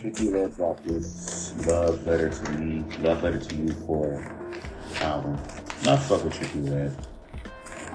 Trippie 0.00 0.32
Redd 0.32 0.56
dropped 0.56 0.86
this 0.86 1.54
love 1.66 2.06
letter 2.06 2.30
to 2.30 2.50
me, 2.52 2.82
love 3.00 3.22
letter 3.22 3.38
to 3.38 3.54
you 3.54 3.68
for 3.86 4.34
album. 5.02 5.34
Not 5.84 6.02
fuck 6.04 6.24
with 6.24 6.32
Trippie 6.32 6.72
Redd. 6.72 6.96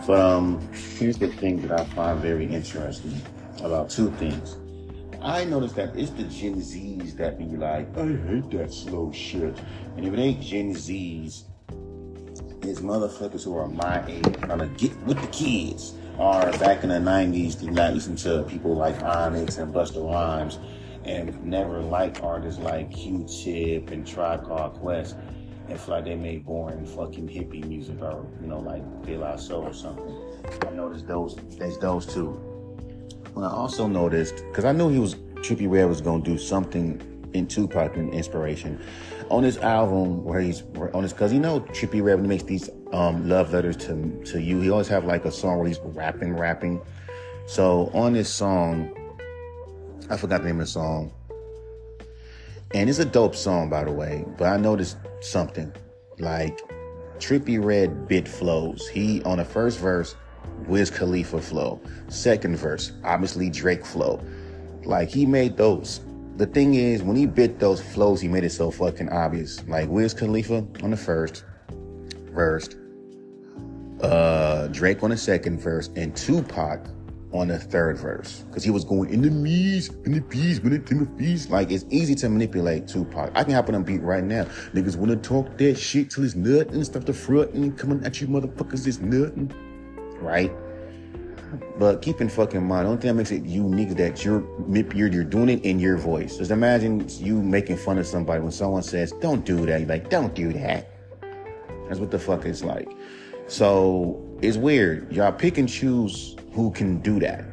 But 0.05 0.19
um, 0.19 0.71
here's 0.71 1.17
the 1.17 1.29
thing 1.29 1.67
that 1.67 1.79
I 1.79 1.83
find 1.95 2.19
very 2.19 2.45
interesting 2.45 3.19
about 3.63 3.89
two 3.89 4.11
things. 4.17 4.55
I 5.19 5.45
noticed 5.45 5.77
that 5.77 5.95
it's 5.95 6.11
the 6.11 6.25
Gen 6.25 6.57
Zs 6.57 7.17
that 7.17 7.39
be 7.39 7.45
like, 7.45 7.97
I 7.97 8.05
hate 8.05 8.51
that 8.51 8.71
slow 8.71 9.11
shit. 9.11 9.57
And 9.97 10.05
if 10.05 10.13
it 10.13 10.19
ain't 10.19 10.41
Gen 10.41 10.75
Zs, 10.75 11.45
it's 12.61 12.81
motherfuckers 12.81 13.43
who 13.43 13.57
are 13.57 13.67
my 13.67 14.05
age 14.05 14.23
trying 14.41 14.59
to 14.59 14.67
get 14.77 14.95
with 15.07 15.19
the 15.19 15.27
kids. 15.29 15.95
Or 16.19 16.51
back 16.59 16.83
in 16.83 16.89
the 16.89 16.95
90s, 16.95 17.59
did 17.59 17.73
not 17.73 17.95
listen 17.95 18.15
to 18.17 18.43
people 18.43 18.75
like 18.75 19.01
Onyx 19.01 19.57
and 19.57 19.73
Busta 19.73 20.07
Rhymes 20.07 20.59
and 21.05 21.43
never 21.43 21.81
liked 21.81 22.21
artists 22.21 22.59
like 22.59 22.91
Q-Tip 22.91 23.91
and 23.91 24.05
Tribe 24.05 24.45
Called 24.45 24.73
Quest 24.73 25.15
and 25.69 25.79
feel 25.79 25.95
like 25.95 26.05
they 26.05 26.15
made 26.15 26.45
boring 26.45 26.85
fucking 26.85 27.27
hippie 27.27 27.65
music 27.65 28.01
or, 28.01 28.25
you 28.41 28.47
know, 28.47 28.59
like 28.59 28.83
De 29.03 29.17
La 29.17 29.35
Soul 29.35 29.63
or 29.63 29.73
something. 29.73 30.15
I 30.67 30.71
noticed 30.71 31.07
those, 31.07 31.35
there's 31.57 31.77
those 31.77 32.05
two. 32.05 32.39
Well, 33.33 33.45
I 33.45 33.51
also 33.51 33.87
noticed, 33.87 34.43
because 34.47 34.65
I 34.65 34.71
knew 34.71 34.89
he 34.89 34.99
was, 34.99 35.15
Trippie 35.35 35.69
Redd 35.69 35.87
was 35.87 36.01
to 36.01 36.21
do 36.21 36.37
something 36.37 37.01
in 37.33 37.47
Tupac 37.47 37.97
and 37.97 38.13
inspiration. 38.13 38.81
On 39.29 39.43
this 39.43 39.57
album, 39.57 40.23
where 40.23 40.39
he's 40.39 40.63
on 40.93 41.03
this, 41.03 41.11
because 41.11 41.33
you 41.33 41.39
know 41.39 41.59
Trippy 41.59 42.01
when 42.01 42.21
he 42.21 42.27
makes 42.27 42.43
these 42.43 42.69
um, 42.93 43.27
love 43.27 43.51
letters 43.51 43.75
to 43.77 44.21
to 44.25 44.41
you, 44.41 44.61
he 44.61 44.69
always 44.69 44.87
have 44.87 45.05
like 45.05 45.25
a 45.25 45.31
song 45.31 45.57
where 45.57 45.67
he's 45.67 45.79
rapping, 45.83 46.35
rapping. 46.37 46.79
So 47.47 47.89
on 47.93 48.13
this 48.13 48.29
song, 48.29 48.94
I 50.09 50.17
forgot 50.17 50.41
the 50.41 50.47
name 50.47 50.59
of 50.59 50.67
the 50.67 50.71
song. 50.71 51.11
And 52.73 52.89
it's 52.89 52.99
a 52.99 53.05
dope 53.05 53.35
song, 53.35 53.69
by 53.69 53.83
the 53.83 53.91
way. 53.91 54.25
But 54.37 54.47
I 54.47 54.57
noticed 54.57 54.97
something. 55.21 55.71
Like 56.19 56.59
Trippie 57.17 57.63
Redd 57.63 58.07
bit 58.07 58.27
flows. 58.27 58.87
He 58.87 59.23
on 59.23 59.37
the 59.37 59.45
first 59.45 59.79
verse, 59.79 60.15
Wiz 60.67 60.89
Khalifa 60.89 61.41
flow. 61.41 61.81
Second 62.07 62.57
verse, 62.57 62.91
obviously 63.03 63.49
Drake 63.49 63.85
flow. 63.85 64.21
Like 64.83 65.09
he 65.09 65.25
made 65.25 65.57
those. 65.57 66.01
The 66.37 66.45
thing 66.45 66.75
is, 66.75 67.01
when 67.01 67.15
he 67.15 67.25
bit 67.25 67.59
those 67.59 67.81
flows, 67.81 68.19
he 68.19 68.27
made 68.27 68.43
it 68.43 68.51
so 68.51 68.69
fucking 68.69 69.09
obvious. 69.09 69.65
Like 69.67 69.89
Wiz 69.89 70.13
Khalifa 70.13 70.67
on 70.83 70.91
the 70.91 70.97
first 70.97 71.45
verse, 72.33 72.69
uh, 74.01 74.67
Drake 74.67 75.01
on 75.01 75.09
the 75.11 75.17
second 75.17 75.59
verse, 75.59 75.89
and 75.95 76.15
Tupac 76.15 76.85
on 77.37 77.47
the 77.47 77.59
third 77.59 77.97
verse 77.97 78.43
because 78.47 78.63
he 78.63 78.71
was 78.71 78.83
going 78.83 79.13
in 79.13 79.21
the 79.21 79.29
me's, 79.29 79.89
in 80.05 80.13
the 80.13 80.21
peas, 80.21 80.59
in 80.59 80.69
the 80.71 81.09
peas. 81.17 81.49
Like 81.49 81.71
it's 81.71 81.85
easy 81.89 82.15
to 82.15 82.29
manipulate 82.29 82.87
Tupac. 82.87 83.31
I 83.35 83.43
can 83.43 83.53
hop 83.53 83.69
on 83.69 83.75
a 83.75 83.79
beat 83.79 84.01
right 84.01 84.23
now. 84.23 84.45
Niggas 84.73 84.95
wanna 84.95 85.15
talk 85.15 85.57
that 85.57 85.75
shit 85.77 86.11
till 86.11 86.23
it's 86.23 86.35
nothing, 86.35 86.75
and 86.75 86.85
stuff 86.85 87.05
the 87.05 87.13
front 87.13 87.53
and 87.53 87.77
coming 87.77 88.03
at 88.03 88.21
you 88.21 88.27
motherfuckers 88.27 88.87
is 88.87 88.99
nothing, 88.99 89.51
right? 90.19 90.51
But 91.77 92.01
keep 92.01 92.21
in 92.21 92.29
fucking 92.29 92.65
mind, 92.65 92.85
the 92.85 92.89
only 92.89 93.01
thing 93.01 93.09
that 93.09 93.13
makes 93.15 93.31
it 93.31 93.43
unique 93.43 93.89
is 93.89 93.95
that 93.95 94.25
you're 94.25 94.43
you're 94.69 95.07
you're 95.09 95.23
doing 95.23 95.49
it 95.49 95.63
in 95.63 95.79
your 95.79 95.97
voice. 95.97 96.37
Just 96.37 96.51
imagine 96.51 97.05
you 97.09 97.41
making 97.41 97.77
fun 97.77 97.97
of 97.97 98.07
somebody 98.07 98.41
when 98.41 98.51
someone 98.51 98.83
says, 98.83 99.11
"Don't 99.21 99.45
do 99.45 99.65
that." 99.65 99.79
You're 99.79 99.89
like, 99.89 100.09
"Don't 100.09 100.33
do 100.33 100.51
that." 100.53 100.89
That's 101.87 101.99
what 101.99 102.11
the 102.11 102.19
fuck 102.19 102.45
it's 102.45 102.63
like. 102.63 102.89
So 103.47 104.24
it's 104.41 104.57
weird. 104.57 105.11
Y'all 105.11 105.31
pick 105.31 105.57
and 105.57 105.67
choose 105.67 106.35
who 106.53 106.71
can 106.71 106.99
do 106.99 107.19
that. 107.19 107.45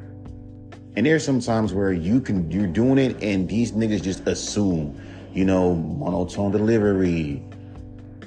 And 0.94 1.06
there's 1.06 1.24
some 1.24 1.40
times 1.40 1.72
where 1.72 1.92
you 1.92 2.20
can 2.20 2.50
you're 2.50 2.66
doing 2.66 2.98
it 2.98 3.22
and 3.22 3.48
these 3.48 3.72
niggas 3.72 4.02
just 4.02 4.26
assume, 4.26 5.00
you 5.32 5.44
know, 5.44 5.74
monotone 5.74 6.52
delivery, 6.52 7.42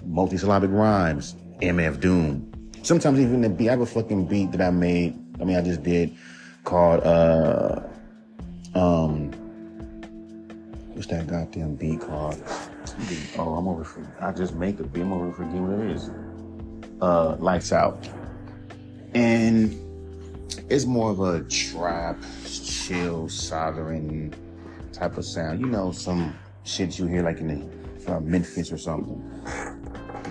multisyllabic 0.08 0.74
rhymes, 0.74 1.36
MF 1.62 2.00
Doom. 2.00 2.52
Sometimes 2.82 3.20
even 3.20 3.42
the 3.42 3.50
beat, 3.50 3.68
I 3.68 3.72
have 3.72 3.82
a 3.82 3.86
fucking 3.86 4.26
beat 4.28 4.52
that 4.52 4.62
I 4.62 4.72
made, 4.72 5.16
I 5.40 5.44
mean 5.44 5.58
I 5.58 5.62
just 5.62 5.84
did 5.84 6.16
called 6.64 7.04
uh 7.04 7.80
um 8.74 9.32
what's 10.94 11.08
that 11.08 11.28
goddamn 11.28 11.76
beat 11.76 12.02
called? 12.02 12.42
Oh, 13.38 13.56
I'm 13.56 13.68
over 13.68 13.84
for 13.84 14.06
I 14.20 14.32
just 14.32 14.56
make 14.56 14.80
a 14.80 14.84
beat, 14.84 15.02
I'm 15.02 15.14
over 15.14 15.32
forget 15.32 15.62
what 15.62 15.86
it 15.86 15.92
is. 15.92 16.10
Uh 17.02 17.36
Lights 17.36 17.72
Out. 17.72 18.08
And 19.16 19.74
it's 20.70 20.86
more 20.86 21.10
of 21.10 21.22
a 21.22 21.42
trap, 21.46 22.22
chill, 22.46 23.30
soldering 23.30 24.34
type 24.92 25.18
of 25.18 25.26
sound. 25.26 25.62
You 25.62 25.68
know, 25.68 25.92
some 25.92 26.36
shit 26.64 27.00
you 27.00 27.08
hear 27.08 27.24
like 27.24 27.40
in 27.40 27.48
the 27.48 28.02
from 28.02 28.30
Memphis 28.30 28.72
or 28.72 28.78
something, 28.78 29.24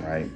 right? 0.05 0.29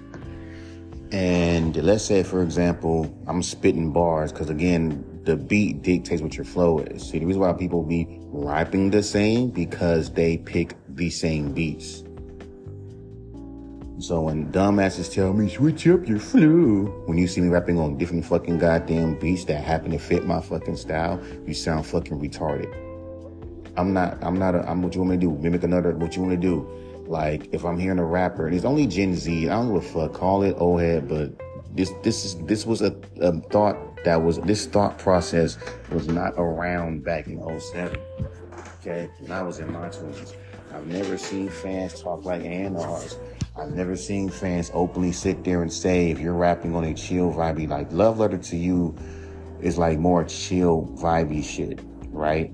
And 1.13 1.77
let's 1.77 2.05
say, 2.05 2.23
for 2.23 2.43
example, 2.43 3.15
I'm 3.27 3.43
spitting 3.43 3.93
bars 3.93 4.33
because 4.33 4.51
again, 4.51 5.05
the 5.25 5.37
beat 5.37 5.83
dictates 5.83 6.23
what 6.23 6.35
your 6.37 6.45
flow 6.45 6.79
is. 6.79 7.03
See, 7.09 7.19
the 7.19 7.27
reason 7.27 7.41
why 7.41 7.53
people 7.53 7.83
be 7.83 8.07
rapping 8.31 8.91
the 8.91 9.03
same 9.03 9.51
because 9.51 10.11
they 10.11 10.39
pick 10.39 10.75
the 10.89 11.11
same 11.11 11.53
beats. 11.53 12.03
So 14.01 14.21
when 14.23 14.53
dumbasses 14.53 15.13
tell 15.13 15.33
me 15.33 15.49
switch 15.49 15.89
up 15.89 16.07
your 16.07 16.21
flow, 16.21 16.85
when 17.07 17.19
you 17.19 17.27
see 17.27 17.41
me 17.41 17.49
rapping 17.49 17.81
on 17.81 17.99
different 17.99 18.25
fucking 18.25 18.59
goddamn 18.59 19.19
beats 19.19 19.45
that 19.47 19.65
happen 19.65 19.91
to 19.91 19.99
fit 19.99 20.25
my 20.25 20.41
fucking 20.41 20.77
style, 20.77 21.21
you 21.45 21.53
sound 21.53 21.85
fucking 21.85 22.21
retarded. 22.21 22.73
I'm 23.77 23.93
not. 23.93 24.17
I'm 24.23 24.39
not. 24.39 24.55
A, 24.55 24.69
I'm 24.71 24.83
what 24.83 24.95
you 24.95 25.01
want 25.01 25.11
me 25.11 25.17
to 25.17 25.21
do. 25.21 25.43
Mimic 25.43 25.65
another. 25.65 25.97
What 25.97 26.15
you 26.15 26.23
want 26.23 26.33
to 26.33 26.41
do? 26.41 26.69
Like 27.09 27.53
if 27.53 27.65
I'm 27.65 27.77
hearing 27.77 27.99
a 27.99 28.05
rapper, 28.05 28.47
and 28.47 28.55
it's 28.55 28.65
only 28.65 28.87
Gen 28.87 29.17
Z. 29.17 29.49
I 29.49 29.55
don't 29.55 29.75
give 29.75 29.85
a 29.85 29.87
fuck. 29.87 30.13
Call 30.13 30.45
it 30.45 30.55
old 30.59 30.81
head, 30.81 31.09
but 31.09 31.33
this 31.75 31.93
this 32.05 32.25
is 32.25 32.37
this 32.47 32.67
was 32.67 32.83
a, 32.83 32.95
a 33.21 33.33
thought 33.51 33.77
that 34.05 34.23
was 34.23 34.39
this 34.41 34.67
thought 34.67 34.99
process 34.99 35.59
was 35.91 36.07
not 36.07 36.35
around 36.37 37.03
back 37.03 37.27
in 37.27 37.43
07. 37.61 37.99
Okay, 38.81 39.11
when 39.21 39.33
I 39.33 39.43
was 39.43 39.59
in 39.59 39.73
my 39.73 39.89
twenties, 39.89 40.35
I've 40.75 40.87
never 40.87 41.19
seen 41.19 41.49
fans 41.49 42.01
talk 42.01 42.25
like 42.25 42.43
A&Rs. 42.43 43.19
I've 43.57 43.73
never 43.73 43.97
seen 43.97 44.29
fans 44.29 44.71
openly 44.73 45.13
sit 45.13 45.43
there 45.45 45.63
and 45.63 45.73
say, 45.73 46.11
if 46.11 46.21
you're 46.21 46.35
rapping 46.35 46.77
on 46.77 46.85
a 46.85 46.95
chill 46.95 47.33
vibey, 47.33 47.69
like 47.69 47.91
Love 47.91 48.19
Letter 48.19 48.39
to 48.39 48.57
You 48.57 48.95
is 49.61 49.79
like 49.79 49.99
more 49.99 50.25
chill 50.25 50.89
vibey 50.95 51.43
shit, 51.43 51.81
right? 52.11 52.53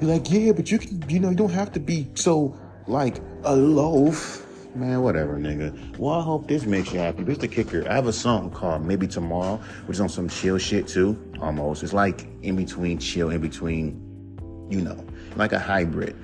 You're 0.00 0.10
like, 0.10 0.30
yeah, 0.30 0.52
but 0.52 0.70
you 0.70 0.78
can, 0.78 1.04
you 1.08 1.20
know, 1.20 1.30
you 1.30 1.36
don't 1.36 1.52
have 1.52 1.72
to 1.72 1.80
be 1.80 2.08
so 2.14 2.58
like 2.86 3.20
a 3.44 3.54
loaf. 3.54 4.40
Man, 4.74 5.02
whatever, 5.02 5.36
nigga. 5.38 5.98
Well, 5.98 6.14
I 6.14 6.22
hope 6.22 6.48
this 6.48 6.66
makes 6.66 6.92
you 6.92 6.98
happy. 6.98 7.22
This 7.22 7.38
the 7.38 7.46
kicker. 7.46 7.88
I 7.88 7.94
have 7.94 8.08
a 8.08 8.12
song 8.12 8.50
called 8.50 8.84
Maybe 8.84 9.06
Tomorrow, 9.06 9.60
which 9.86 9.96
is 9.96 10.00
on 10.00 10.08
some 10.08 10.28
chill 10.28 10.58
shit 10.58 10.88
too, 10.88 11.16
almost. 11.40 11.82
It's 11.84 11.92
like 11.92 12.26
in 12.42 12.56
between 12.56 12.98
chill, 12.98 13.30
in 13.30 13.40
between, 13.40 14.68
you 14.70 14.80
know, 14.80 15.06
like 15.36 15.52
a 15.52 15.60
hybrid. 15.60 16.16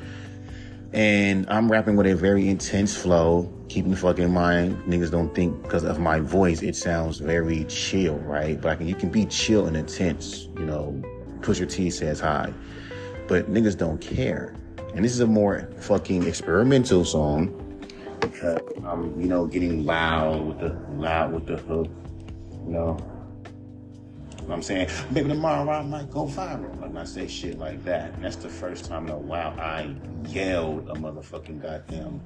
And 0.92 1.48
I'm 1.48 1.70
rapping 1.70 1.96
with 1.96 2.06
a 2.06 2.16
very 2.16 2.48
intense 2.48 2.96
flow, 2.96 3.52
keeping 3.68 3.92
the 3.92 3.96
fucking 3.96 4.24
in 4.24 4.32
mind, 4.32 4.76
niggas 4.84 5.10
don't 5.10 5.32
think 5.34 5.62
because 5.62 5.84
of 5.84 6.00
my 6.00 6.18
voice, 6.18 6.62
it 6.62 6.74
sounds 6.74 7.18
very 7.18 7.64
chill, 7.64 8.16
right? 8.18 8.60
But 8.60 8.72
I 8.72 8.76
can, 8.76 8.88
you 8.88 8.96
can 8.96 9.08
be 9.08 9.26
chill 9.26 9.66
and 9.66 9.76
intense, 9.76 10.48
you 10.56 10.66
know, 10.66 11.00
Pusha 11.40 11.70
T 11.70 11.90
says 11.90 12.18
hi. 12.18 12.52
But 13.28 13.52
niggas 13.52 13.78
don't 13.78 14.00
care. 14.00 14.56
And 14.94 15.04
this 15.04 15.12
is 15.12 15.20
a 15.20 15.26
more 15.26 15.70
fucking 15.78 16.26
experimental 16.26 17.04
song 17.04 17.86
because 18.20 18.60
I'm, 18.84 19.18
you 19.20 19.28
know, 19.28 19.46
getting 19.46 19.86
loud 19.86 20.44
with 20.44 20.58
the 20.58 20.76
loud 20.96 21.32
with 21.32 21.46
the 21.46 21.56
hook, 21.58 21.86
you 22.66 22.72
know. 22.72 22.98
Know 24.42 24.48
what 24.48 24.54
I'm 24.56 24.62
saying, 24.62 24.88
maybe 25.10 25.28
tomorrow 25.28 25.70
I 25.70 25.82
might 25.82 26.10
go 26.10 26.26
viral. 26.26 26.80
Like 26.80 26.94
I 26.96 27.04
say 27.04 27.26
shit 27.26 27.58
like 27.58 27.84
that. 27.84 28.14
And 28.14 28.24
that's 28.24 28.36
the 28.36 28.48
first 28.48 28.84
time 28.84 29.06
in 29.06 29.12
a 29.12 29.18
while 29.18 29.58
I 29.60 29.94
yelled 30.28 30.88
a 30.88 30.94
motherfucking 30.94 31.62
goddamn. 31.62 32.20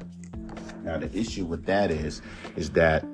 Now 0.82 0.98
the 0.98 1.16
issue 1.16 1.44
with 1.44 1.64
that 1.66 1.90
is, 1.90 2.22
is 2.56 2.70
that 2.70 3.04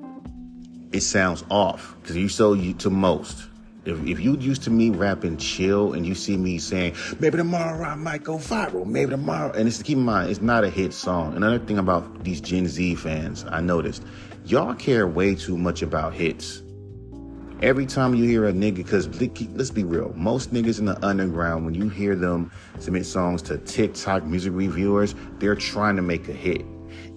it 0.91 1.01
sounds 1.01 1.43
off 1.49 1.95
because 2.01 2.17
you 2.17 2.29
so 2.29 2.53
you 2.53 2.73
to 2.75 2.89
most. 2.89 3.47
If, 3.83 4.05
if 4.05 4.19
you 4.19 4.37
used 4.37 4.61
to 4.63 4.69
me 4.69 4.91
rapping 4.91 5.37
chill 5.37 5.93
and 5.93 6.05
you 6.05 6.13
see 6.13 6.37
me 6.37 6.59
saying, 6.59 6.95
maybe 7.19 7.37
tomorrow 7.37 7.83
I 7.83 7.95
might 7.95 8.23
go 8.23 8.37
viral, 8.37 8.85
maybe 8.85 9.11
tomorrow, 9.11 9.51
and 9.53 9.67
it's 9.67 9.81
keep 9.81 9.97
in 9.97 10.03
mind, 10.03 10.29
it's 10.29 10.41
not 10.41 10.63
a 10.63 10.69
hit 10.69 10.93
song. 10.93 11.35
Another 11.35 11.57
thing 11.57 11.79
about 11.79 12.23
these 12.23 12.41
Gen 12.41 12.67
Z 12.67 12.95
fans, 12.95 13.43
I 13.49 13.59
noticed, 13.61 14.03
y'all 14.45 14.75
care 14.75 15.07
way 15.07 15.33
too 15.33 15.57
much 15.57 15.81
about 15.81 16.13
hits. 16.13 16.61
Every 17.61 17.85
time 17.85 18.15
you 18.15 18.23
hear 18.23 18.47
a 18.47 18.53
nigga, 18.53 18.77
because 18.77 19.07
let's 19.55 19.69
be 19.69 19.83
real, 19.83 20.13
most 20.15 20.51
niggas 20.51 20.79
in 20.79 20.85
the 20.85 21.05
underground, 21.05 21.65
when 21.65 21.75
you 21.75 21.89
hear 21.89 22.15
them 22.15 22.51
submit 22.79 23.05
songs 23.05 23.41
to 23.43 23.57
TikTok 23.59 24.23
music 24.23 24.53
reviewers, 24.53 25.13
they're 25.37 25.55
trying 25.55 25.95
to 25.95 26.01
make 26.01 26.27
a 26.27 26.33
hit. 26.33 26.65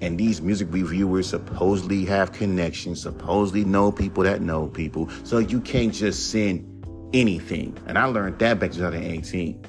And 0.01 0.19
these 0.19 0.43
music 0.43 0.69
reviewers 0.71 1.29
supposedly 1.29 2.05
have 2.05 2.33
connections, 2.33 3.01
supposedly 3.01 3.65
know 3.65 3.91
people 3.91 4.23
that 4.25 4.43
know 4.43 4.69
people. 4.69 5.09
So 5.25 5.39
you 5.39 5.61
can't 5.61 5.95
just 5.95 6.31
send 6.31 6.87
anything. 7.15 7.77
And 7.87 7.97
I 7.97 8.05
learned 8.05 8.39
that 8.41 8.59
back 8.61 8.71
in 8.71 8.77
2018. 8.77 9.65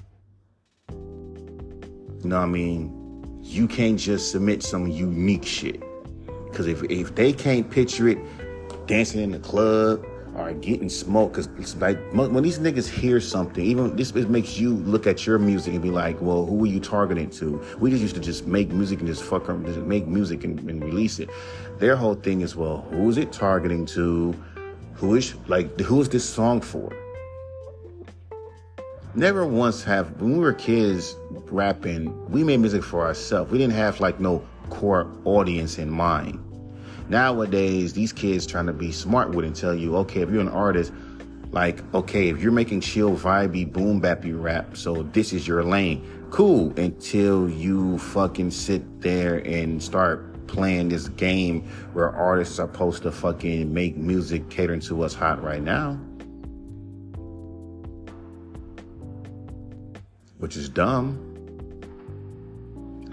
You 0.90 2.30
know 2.30 2.38
what 2.38 2.44
I 2.44 2.48
mean? 2.48 3.06
you 3.46 3.68
can't 3.68 4.00
just 4.00 4.32
submit 4.32 4.64
some 4.64 4.88
unique 4.88 5.46
shit. 5.46 5.82
Cause 6.52 6.68
if 6.68 6.84
if 6.84 7.14
they 7.16 7.32
can't 7.32 7.70
picture 7.70 8.08
it 8.08 8.18
dancing 8.88 9.22
in 9.22 9.32
the 9.32 9.40
club 9.40 10.04
or 10.36 10.54
getting 10.54 10.90
smoked, 10.90 11.36
cause 11.36 11.50
it's 11.58 11.76
like 11.78 11.98
when 12.12 12.44
these 12.44 12.60
niggas 12.60 12.90
hear 12.90 13.20
something, 13.22 13.64
even 13.64 13.96
this 13.96 14.12
it 14.12 14.30
makes 14.30 14.58
you 14.58 14.72
look 14.74 15.08
at 15.08 15.26
your 15.26 15.40
music 15.40 15.74
and 15.74 15.82
be 15.82 15.90
like, 15.90 16.22
well, 16.22 16.46
who 16.46 16.64
are 16.64 16.68
you 16.68 16.80
targeting 16.80 17.30
to? 17.32 17.62
We 17.80 17.90
just 17.90 18.02
used 18.02 18.16
to 18.16 18.22
just 18.22 18.46
make 18.46 18.70
music 18.70 19.00
and 19.00 19.08
just 19.08 19.24
fuck 19.24 19.48
around, 19.48 19.66
just 19.66 19.80
make 19.80 20.08
music 20.08 20.44
and, 20.44 20.60
and 20.70 20.84
release 20.84 21.20
it. 21.20 21.30
Their 21.80 21.96
whole 21.96 22.16
thing 22.16 22.42
is, 22.42 22.56
well, 22.56 22.82
who 22.92 23.10
is 23.10 23.18
it 23.18 23.32
targeting 23.32 23.86
to? 23.88 24.36
Who 24.96 25.16
is 25.16 25.36
like 25.48 25.80
who 25.80 26.02
is 26.02 26.10
this 26.10 26.28
song 26.28 26.62
for? 26.62 26.92
Never 29.14 29.46
once 29.46 29.84
have 29.84 30.22
when 30.22 30.34
we 30.34 30.40
were 30.40 30.54
kids 30.54 31.16
rapping, 31.50 32.30
we 32.30 32.44
made 32.44 32.60
music 32.60 32.84
for 32.84 33.06
ourselves. 33.06 33.52
We 33.52 33.58
didn't 33.58 33.74
have 33.74 34.02
like 34.02 34.20
no 34.20 34.46
core 34.70 35.10
audience 35.24 35.78
in 35.78 35.90
mind. 35.90 36.45
Nowadays, 37.10 37.94
these 37.94 38.12
kids 38.12 38.46
trying 38.46 38.66
to 38.68 38.74
be 38.74 38.92
smart 38.92 39.34
and 39.36 39.56
tell 39.56 39.76
you, 39.76 39.96
okay, 39.98 40.22
if 40.22 40.30
you're 40.30 40.42
an 40.42 40.50
artist, 40.50 40.92
like, 41.52 41.82
okay, 41.94 42.30
if 42.30 42.42
you're 42.42 42.52
making 42.52 42.82
chill, 42.82 43.16
vibey, 43.16 43.72
boom 43.72 44.02
bappy 44.02 44.34
rap, 44.40 44.76
so 44.76 45.04
this 45.04 45.32
is 45.32 45.48
your 45.48 45.64
lane. 45.64 46.28
Cool. 46.32 46.78
Until 46.80 47.50
you 47.50 47.98
fucking 48.00 48.52
sit 48.52 49.02
there 49.02 49.38
and 49.48 49.82
start 49.82 50.48
playing 50.48 50.90
this 50.90 51.08
game 51.10 51.68
where 51.94 52.10
artists 52.10 52.60
are 52.60 52.68
supposed 52.68 53.04
to 53.04 53.12
fucking 53.12 53.74
make 53.74 53.96
music 53.96 54.50
catering 54.50 54.80
to 54.82 54.96
what's 54.96 55.14
hot 55.14 55.42
right 55.42 55.62
now. 55.62 56.00
which 60.46 60.58
is 60.58 60.70
dumb. 60.70 61.35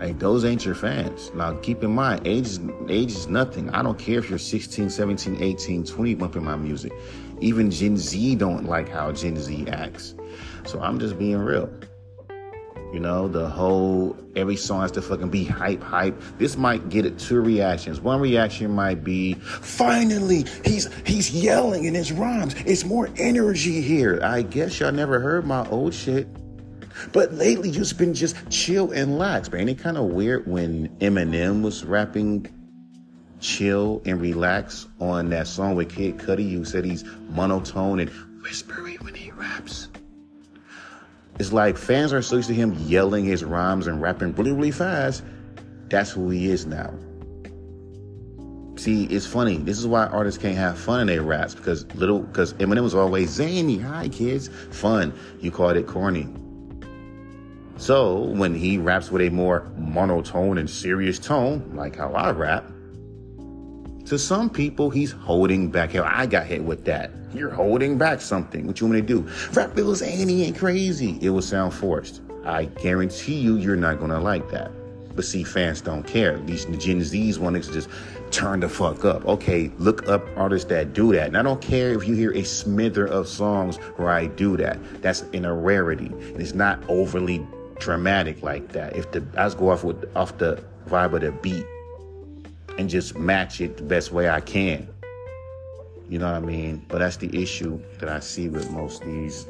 Like 0.03 0.19
those 0.19 0.45
ain't 0.45 0.65
your 0.65 0.75
fans. 0.75 1.31
Now 1.33 1.55
keep 1.59 1.85
in 1.85 1.95
mind, 1.95 2.27
age 2.27 2.47
is 2.47 2.61
age 2.89 3.13
is 3.13 3.29
nothing. 3.29 3.71
I 3.71 3.85
don't 3.85 3.97
care 3.97 4.19
if 4.19 4.29
you're 4.29 4.37
16, 4.37 4.91
17, 4.91 5.41
18, 5.41 5.85
20 5.85 6.15
bumping 6.17 6.43
my 6.43 6.57
music. 6.57 6.93
Even 7.41 7.71
Gen 7.71 7.97
Z 7.97 8.35
don't 8.35 8.65
like 8.65 8.89
how 8.89 9.13
Gen 9.13 9.37
Z 9.37 9.65
acts. 9.69 10.17
So 10.67 10.81
I'm 10.81 10.99
just 10.99 11.21
being 11.21 11.39
real. 11.39 11.73
You 12.93 12.99
know, 12.99 13.29
the 13.29 13.49
whole 13.49 14.17
every 14.35 14.57
song 14.57 14.81
has 14.81 14.91
to 14.93 15.03
fucking 15.03 15.31
be 15.31 15.45
hype, 15.45 15.85
hype. 15.85 16.21
This 16.37 16.57
might 16.57 16.89
get 16.89 17.07
it 17.07 17.17
two 17.21 17.41
reactions. 17.41 18.01
One 18.01 18.21
reaction 18.21 18.73
might 18.73 19.05
be, 19.05 19.35
finally, 19.35 20.47
he's 20.65 20.93
he's 21.07 21.31
yelling 21.31 21.85
in 21.85 21.95
his 21.95 22.11
rhymes. 22.11 22.57
It's 22.67 22.85
more 22.85 23.09
energy 23.19 23.81
here. 23.81 24.19
I 24.21 24.43
guess 24.43 24.81
y'all 24.81 24.91
never 24.91 25.21
heard 25.21 25.47
my 25.47 25.65
old 25.69 25.95
shit. 25.95 26.27
But 27.13 27.33
lately, 27.35 27.71
just 27.71 27.99
been 27.99 28.15
just 28.15 28.37
chill 28.51 28.93
and 28.93 29.13
relax. 29.13 29.49
But 29.49 29.61
it 29.61 29.79
kind 29.79 29.97
of 29.97 30.07
weird 30.07 30.47
when 30.47 30.89
Eminem 30.99 31.63
was 31.63 31.85
rapping 31.85 32.47
chill 33.43 34.01
and 34.07 34.21
relax 34.21 34.87
on 35.01 35.29
that 35.31 35.47
song 35.47 35.75
with 35.75 35.95
Kid 35.95 36.17
Cudi? 36.17 36.49
You 36.49 36.65
said 36.65 36.85
he's 36.85 37.05
monotone 37.31 38.01
and 38.01 38.11
whispery 38.43 38.97
when 39.01 39.15
he 39.15 39.31
raps. 39.33 39.89
It's 41.39 41.53
like 41.53 41.77
fans 41.77 42.13
are 42.13 42.23
so 42.23 42.37
used 42.37 42.49
to 42.49 42.55
him 42.55 42.75
yelling 42.87 43.25
his 43.25 43.43
rhymes 43.43 43.87
and 43.87 44.01
rapping 44.01 44.35
really, 44.35 44.53
really 44.53 44.71
fast. 44.71 45.25
That's 45.89 46.11
who 46.11 46.31
he 46.31 46.51
is 46.51 46.67
now. 46.67 46.95
See, 48.77 49.05
it's 49.05 49.27
funny. 49.27 49.59
This 49.59 49.79
is 49.79 49.87
why 49.87 50.07
artists 50.07 50.41
can't 50.41 50.57
have 50.57 50.79
fun 50.79 51.03
in 51.03 51.07
their 51.07 51.23
raps 51.23 51.55
because 51.55 51.87
little 51.95 52.21
because 52.21 52.55
Eminem 52.55 52.83
was 52.83 52.95
always 52.95 53.31
zany. 53.31 53.79
Hi 53.79 54.09
kids, 54.09 54.49
fun. 54.71 55.13
You 55.41 55.51
called 55.51 55.77
it 55.77 55.87
corny. 55.87 56.29
So 57.77 58.21
when 58.21 58.55
he 58.55 58.79
raps 58.79 59.11
with 59.11 59.23
a 59.23 59.31
more 59.31 59.71
monotone 59.77 60.59
and 60.59 60.69
serious 60.69 61.19
tone, 61.19 61.73
like 61.75 61.97
how 61.97 62.13
I 62.13 62.31
rap, 62.31 62.65
to 64.07 64.19
some 64.19 64.51
people 64.51 64.91
he's 64.91 65.13
holding 65.13 65.71
back. 65.71 65.93
Hell, 65.93 66.05
I 66.07 66.27
got 66.27 66.47
hit 66.47 66.63
with 66.63 66.85
that. 66.85 67.11
You're 67.33 67.51
holding 67.51 67.97
back 67.97 68.21
something. 68.21 68.67
What 68.67 68.81
you 68.81 68.87
want 68.87 68.99
to 68.99 69.03
do? 69.03 69.29
Rap 69.53 69.77
it 69.77 69.85
was 69.85 70.03
Annie 70.03 70.45
and 70.45 70.57
crazy. 70.57 71.19
It 71.23 71.31
will 71.31 71.43
sound 71.43 71.73
forced. 71.73 72.21
I 72.45 72.65
guarantee 72.65 73.37
you, 73.37 73.57
you're 73.57 73.77
not 73.77 74.01
gonna 74.01 74.21
like 74.21 74.51
that. 74.51 74.71
But 75.15 75.25
see, 75.25 75.45
fans 75.45 75.81
don't 75.81 76.03
care. 76.03 76.39
These 76.41 76.65
Gen 76.65 77.01
Zs 77.01 77.39
want 77.39 77.63
to 77.63 77.73
just 77.73 77.89
turn 78.31 78.61
the 78.61 78.69
fuck 78.69 79.05
up. 79.05 79.25
Okay, 79.27 79.71
look 79.79 80.09
up 80.09 80.27
artists 80.37 80.69
that 80.71 80.95
do 80.95 81.13
that. 81.13 81.29
And 81.29 81.37
I 81.37 81.43
don't 81.43 81.61
care 81.61 81.93
if 81.93 82.09
you 82.09 82.15
hear 82.15 82.33
a 82.33 82.43
smither 82.43 83.07
of 83.07 83.29
songs 83.29 83.77
where 83.97 84.11
I 84.11 84.27
do 84.27 84.57
that. 84.57 84.79
That's 85.03 85.23
in 85.33 85.45
a 85.45 85.55
rarity. 85.55 86.07
And 86.07 86.41
it's 86.41 86.55
not 86.55 86.83
overly 86.89 87.47
dramatic 87.83 88.43
like 88.43 88.73
that. 88.73 88.97
If 88.97 89.11
the 89.11 89.25
I 89.37 89.45
just 89.45 89.59
go 89.59 89.71
off 89.71 89.85
with 89.85 90.05
off 90.17 90.39
the 90.39 90.63
vibe 90.89 91.15
of 91.15 91.21
the 91.21 91.33
beat 91.33 91.67
and 92.79 92.89
just 92.89 93.19
match 93.19 93.61
it 93.61 93.77
the 93.77 93.83
best 93.83 94.13
way 94.13 94.29
I 94.29 94.41
can. 94.41 94.89
You 96.09 96.19
know 96.19 96.27
what 96.27 96.37
I 96.37 96.41
mean? 96.41 96.85
But 96.89 96.99
that's 96.99 97.17
the 97.17 97.43
issue 97.43 97.81
that 97.99 98.09
I 98.09 98.21
see 98.21 98.49
with 98.49 98.71
most 98.71 99.03
these 99.03 99.47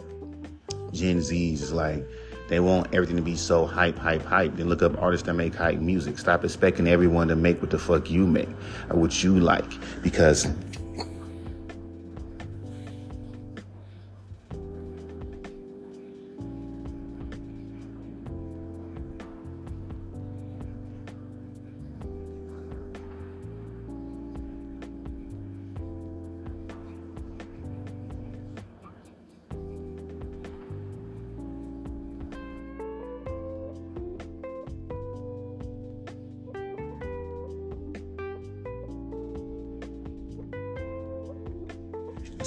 Gen 0.93 1.19
Zs 1.19 1.55
is 1.55 1.73
like 1.73 2.05
they 2.49 2.61
want 2.61 2.95
everything 2.95 3.17
to 3.17 3.23
be 3.23 3.37
so 3.37 3.67
hype, 3.67 3.99
hype, 3.99 4.25
hype. 4.25 4.57
Then 4.57 4.69
look 4.69 4.83
up 4.83 5.01
artists 5.01 5.27
that 5.27 5.35
make 5.35 5.55
hype 5.55 5.79
music. 5.79 6.19
Stop 6.19 6.45
expecting 6.45 6.87
everyone 6.87 7.29
to 7.29 7.37
make 7.37 7.61
what 7.61 7.71
the 7.71 7.79
fuck 7.79 8.11
you 8.11 8.27
make 8.27 8.49
or 8.91 8.99
what 8.99 9.23
you 9.23 9.41
like. 9.41 9.65
Because 10.03 10.47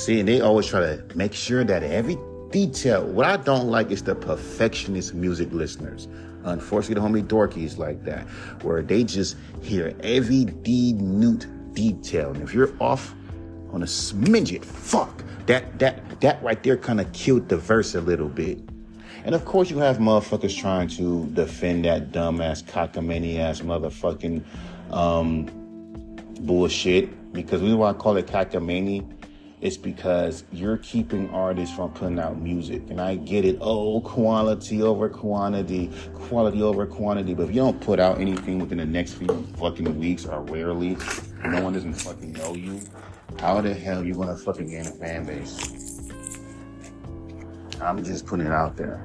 See, 0.05 0.19
and 0.19 0.29
they 0.29 0.39
always 0.39 0.67
try 0.67 0.81
to 0.81 1.03
make 1.15 1.33
sure 1.33 1.63
that 1.63 1.81
every 1.81 2.15
detail. 2.51 3.03
What 3.07 3.25
I 3.25 3.37
don't 3.37 3.69
like 3.71 3.89
is 3.89 4.03
the 4.03 4.13
perfectionist 4.13 5.15
music 5.15 5.51
listeners. 5.51 6.07
Unfortunately, 6.43 6.93
the 6.93 7.01
homie 7.01 7.27
dorkies 7.27 7.79
like 7.79 8.03
that, 8.03 8.27
where 8.61 8.83
they 8.83 9.03
just 9.03 9.35
hear 9.63 9.95
every 10.01 10.45
minute 10.45 11.47
detail. 11.73 12.33
And 12.33 12.43
if 12.43 12.53
you're 12.53 12.71
off 12.79 13.15
on 13.71 13.81
a 13.81 13.87
smidget, 13.87 14.63
fuck 14.63 15.23
that 15.47 15.79
that 15.79 16.21
that 16.21 16.43
right 16.43 16.61
there 16.61 16.77
kind 16.77 17.01
of 17.01 17.11
killed 17.11 17.49
the 17.49 17.57
verse 17.57 17.95
a 17.95 18.01
little 18.01 18.29
bit. 18.29 18.59
And 19.23 19.33
of 19.33 19.43
course, 19.43 19.71
you 19.71 19.79
have 19.79 19.97
motherfuckers 19.97 20.55
trying 20.55 20.87
to 20.89 21.25
defend 21.33 21.85
that 21.85 22.11
dumbass 22.11 22.63
cockamamie 22.63 23.39
ass 23.39 23.61
motherfucking 23.61 24.43
um, 24.91 25.49
bullshit. 26.41 27.09
Because 27.33 27.61
we 27.61 27.73
why 27.73 27.89
I 27.89 27.93
call 27.93 28.15
it 28.17 28.27
cockamamie 28.27 29.14
it's 29.65 29.77
because 29.77 30.43
you're 30.51 30.77
keeping 30.77 31.27
artists 31.31 31.75
from 31.75 31.91
putting 31.91 32.19
out 32.19 32.39
music. 32.39 32.83
And 32.91 33.01
I 33.01 33.15
get 33.15 33.45
it. 33.45 33.57
Oh, 33.59 33.99
quality 33.99 34.83
over 34.83 35.09
quantity, 35.09 35.91
quality 36.13 36.61
over 36.61 36.85
quantity. 36.85 37.33
But 37.33 37.49
if 37.49 37.49
you 37.49 37.61
don't 37.61 37.81
put 37.81 37.99
out 37.99 38.21
anything 38.21 38.59
within 38.59 38.77
the 38.77 38.85
next 38.85 39.13
few 39.13 39.27
fucking 39.57 39.97
weeks 39.99 40.27
or 40.27 40.41
rarely, 40.41 40.97
no 41.43 41.63
one 41.63 41.73
doesn't 41.73 41.95
fucking 41.95 42.33
know 42.33 42.53
you, 42.53 42.79
how 43.39 43.59
the 43.59 43.73
hell 43.73 44.03
you 44.03 44.13
gonna 44.13 44.37
fucking 44.37 44.69
gain 44.69 44.85
a 44.85 44.91
fan 44.91 45.25
base? 45.25 46.11
I'm 47.81 48.03
just 48.03 48.27
putting 48.27 48.45
it 48.45 48.51
out 48.51 48.77
there. 48.77 49.01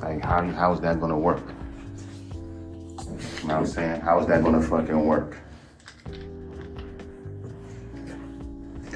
Like, 0.00 0.24
how, 0.24 0.48
how 0.52 0.72
is 0.74 0.80
that 0.82 1.00
gonna 1.00 1.18
work? 1.18 1.42
You 2.98 3.48
know 3.48 3.54
what 3.54 3.56
I'm 3.56 3.66
saying? 3.66 4.00
How 4.00 4.20
is 4.20 4.28
that 4.28 4.44
gonna 4.44 4.62
fucking 4.62 5.04
work? 5.04 5.38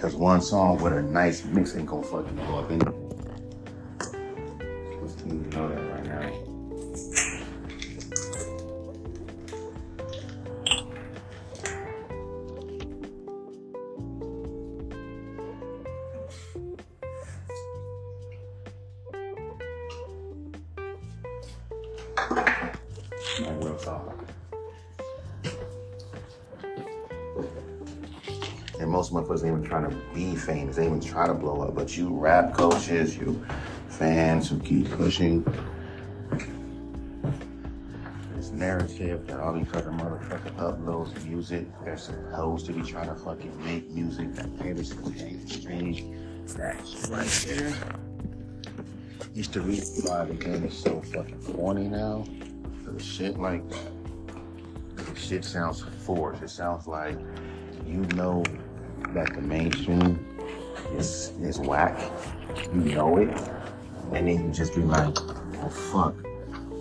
Because 0.06 0.20
one 0.20 0.40
song 0.40 0.80
with 0.80 0.92
a 0.92 1.02
nice 1.02 1.44
mix 1.44 1.74
ain't 1.74 1.86
gonna 1.86 2.00
fucking 2.04 2.36
go 2.36 2.60
up 2.60 2.70
you 2.70 2.78
know 5.50 5.68
that 5.68 5.82
right 5.90 6.06
now. 6.06 6.20
Real. 23.60 24.25
Most 28.96 29.12
motherfuckers 29.12 29.44
ain't 29.44 29.58
even 29.58 29.62
trying 29.62 29.90
to 29.90 29.94
be 30.14 30.34
famous. 30.34 30.76
They 30.76 30.84
ain't 30.84 30.96
even 30.96 31.06
try 31.06 31.26
to 31.26 31.34
blow 31.34 31.60
up. 31.60 31.74
But 31.74 31.98
you 31.98 32.08
rap 32.08 32.54
coaches, 32.54 33.14
you 33.14 33.44
fans 33.88 34.48
who 34.48 34.58
keep 34.58 34.90
pushing, 34.92 35.44
this 38.34 38.52
narrative 38.52 39.26
that 39.26 39.38
all 39.38 39.52
these 39.52 39.68
other 39.74 39.90
motherfuckers 39.90 40.56
uploads 40.56 41.26
music. 41.26 41.66
They're 41.84 41.98
supposed 41.98 42.64
to 42.66 42.72
be 42.72 42.80
trying 42.80 43.08
to 43.08 43.14
fucking 43.16 43.62
make 43.62 43.90
music 43.90 44.32
that 44.36 44.48
caters 44.58 44.88
to 44.88 45.10
mainstream. 45.10 46.46
That's 46.46 47.10
right 47.10 47.28
there. 47.46 47.74
Used 49.34 49.52
to 49.52 49.60
read 49.60 49.84
why 50.04 50.24
the 50.24 50.32
game 50.32 50.64
is 50.64 50.78
so 50.78 51.02
fucking 51.02 51.42
corny 51.42 51.88
now. 51.88 52.24
The 52.86 53.02
shit 53.02 53.38
like. 53.38 53.62
The 54.96 55.14
shit 55.14 55.44
sounds 55.44 55.84
forced. 56.06 56.42
It 56.42 56.48
sounds 56.48 56.86
like 56.86 57.18
you 57.86 58.00
know 58.16 58.42
that 59.16 59.34
the 59.34 59.40
mainstream 59.40 60.18
is 60.94 61.32
is 61.40 61.58
whack. 61.58 61.98
You 62.74 62.80
know 62.94 63.16
it. 63.16 63.30
And 64.12 64.28
then 64.28 64.46
you 64.46 64.52
just 64.52 64.74
be 64.74 64.82
like, 64.82 65.16
oh 65.62 65.68
fuck. 65.68 66.14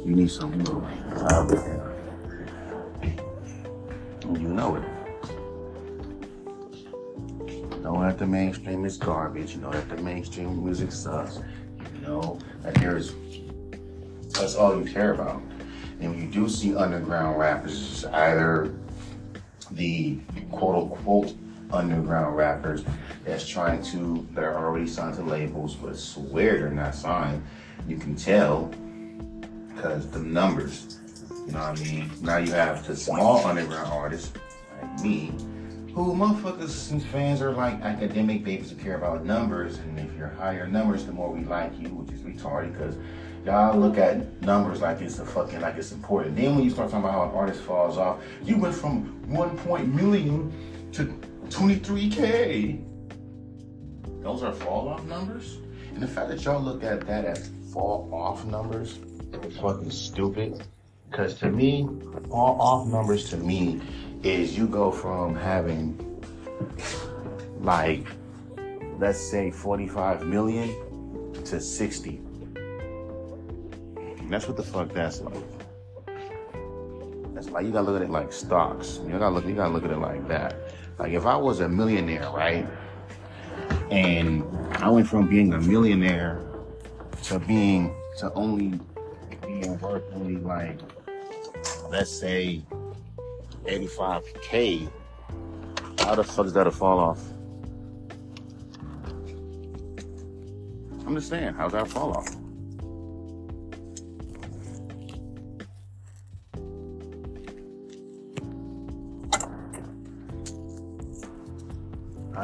You 0.06 0.14
need 0.16 0.30
some 0.30 0.52
new 0.58 0.86
you 4.34 4.50
know 4.50 4.76
it. 4.76 4.84
Know 7.82 8.02
that 8.02 8.18
the 8.18 8.28
mainstream 8.28 8.84
is 8.84 8.98
garbage. 8.98 9.56
You 9.56 9.62
know 9.62 9.72
that 9.72 9.88
the 9.88 9.98
mainstream 9.98 10.62
music 10.64 10.92
sucks. 10.92 11.40
You 11.96 12.02
know 12.02 12.38
that 12.64 12.76
there's 12.76 13.16
that's 14.32 14.56
all 14.56 14.78
you 14.78 14.92
care 14.92 15.14
about. 15.14 15.42
And 16.02 16.12
when 16.12 16.22
you 16.22 16.28
do 16.28 16.50
see 16.50 16.76
underground 16.76 17.40
rappers, 17.40 17.82
it's 17.82 18.04
either 18.04 18.76
the 19.72 20.20
quote 20.52 20.92
unquote 20.92 21.34
underground 21.72 22.36
rappers 22.36 22.84
that's 23.24 23.48
trying 23.48 23.82
to 23.84 24.28
that 24.34 24.44
are 24.44 24.56
already 24.56 24.88
signed 24.88 25.16
to 25.16 25.24
labels 25.24 25.76
but 25.76 25.98
swear 25.98 26.60
they're 26.60 26.70
not 26.70 26.96
signed. 26.96 27.44
You 27.88 27.98
can 27.98 28.16
tell 28.16 28.74
because 29.76 30.10
the 30.10 30.20
numbers. 30.20 31.00
You 31.46 31.52
know 31.52 31.60
what 31.60 31.80
I 31.80 31.84
mean? 31.84 32.12
Now 32.22 32.38
you 32.38 32.52
have 32.54 32.88
the 32.88 32.96
small 32.96 33.46
underground 33.46 33.92
artists 33.92 34.34
like 34.82 35.02
me, 35.02 35.32
who 35.94 36.14
motherfuckers 36.14 36.92
and 36.92 37.04
fans 37.04 37.42
are 37.42 37.52
like 37.52 37.80
academic 37.82 38.44
babies 38.44 38.72
who 38.72 38.78
care 38.78 38.96
about 38.96 39.26
numbers, 39.26 39.78
and 39.78 40.00
if 40.00 40.12
you're 40.18 40.30
higher 40.30 40.68
numbers, 40.68 41.06
the 41.06 41.12
more 41.12 41.32
we 41.32 41.44
like 41.44 41.72
you, 41.80 41.90
which 41.90 42.12
is 42.12 42.22
retarded 42.22 42.74
because 42.74 42.96
y'all 43.46 43.78
look 43.78 43.98
at 43.98 44.42
numbers 44.42 44.82
like 44.82 45.02
it's 45.02 45.20
a 45.20 45.26
fucking 45.26 45.62
like 45.62 45.76
it's 45.76 45.92
important. 45.92 46.36
Then 46.36 46.56
when 46.56 46.64
you 46.64 46.72
start 46.72 46.90
talking 46.90 47.06
about 47.06 47.14
how 47.14 47.30
an 47.30 47.36
artist 47.36 47.62
falls 47.62 47.98
off, 47.98 48.24
you 48.44 48.58
went 48.58 48.74
from 48.74 49.06
one 49.32 49.56
point 49.60 49.94
million 49.94 50.52
to 50.94 51.06
23k. 51.50 52.84
Those 54.22 54.44
are 54.44 54.54
fall 54.54 54.90
off 54.90 55.04
numbers. 55.06 55.58
And 55.94 56.02
the 56.02 56.08
fact 56.08 56.30
that 56.30 56.44
y'all 56.44 56.62
look 56.62 56.84
at 56.84 57.06
that 57.08 57.26
as 57.26 57.50
fall 57.72 58.10
off 58.14 58.44
numbers 58.46 59.00
is 59.44 59.58
fucking 59.58 59.92
stupid. 59.92 60.64
Because 61.10 61.36
to 61.40 61.50
me, 61.50 61.88
all 62.30 62.60
off 62.60 62.88
numbers 62.88 63.30
to 63.30 63.38
me 63.38 63.82
is 64.24 64.58
you 64.58 64.68
go 64.68 64.92
from 64.92 65.36
having 65.36 66.00
like, 67.62 68.06
let's 69.00 69.20
say 69.20 69.52
45 69.52 70.26
million 70.26 71.34
to 71.46 71.62
60. 71.62 72.22
that's 74.30 74.48
what 74.48 74.58
the 74.58 74.64
fuck 74.64 74.92
that's 74.92 75.22
like. 75.22 75.38
That's 77.34 77.50
like 77.50 77.66
you 77.66 77.72
gotta 77.72 77.86
look 77.86 77.98
at 77.98 78.02
it 78.02 78.10
like 78.10 78.34
stocks. 78.34 79.00
You 79.06 79.12
gotta 79.20 79.30
look 79.30 79.46
you 79.46 79.54
gotta 79.54 79.74
look 79.74 79.84
at 79.84 79.92
it 79.92 79.98
like 79.98 80.28
that. 80.28 80.56
Like 80.98 81.14
if 81.14 81.26
I 81.26 81.36
was 81.36 81.60
a 81.60 81.70
millionaire, 81.70 82.30
right? 82.32 82.68
And 83.92 84.44
I 84.78 84.90
went 84.90 85.08
from 85.08 85.28
being 85.28 85.54
a 85.54 85.60
millionaire 85.60 86.46
to 87.24 87.40
being 87.40 87.94
to 88.20 88.32
only 88.34 88.80
being 89.46 89.80
worth 89.80 90.04
only 90.14 90.38
like, 90.38 90.80
let's 91.90 92.12
say, 92.12 92.64
85K, 93.66 94.90
how 96.00 96.16
the 96.16 96.24
fuck 96.24 96.46
is 96.46 96.54
that 96.54 96.68
a 96.68 96.72
fall 96.72 97.00
off? 97.00 97.22
I'm 101.06 101.16
just 101.16 101.30
saying, 101.30 101.54
how's 101.54 101.74
that 101.74 101.88
fall 101.88 102.18
off? 102.18 102.28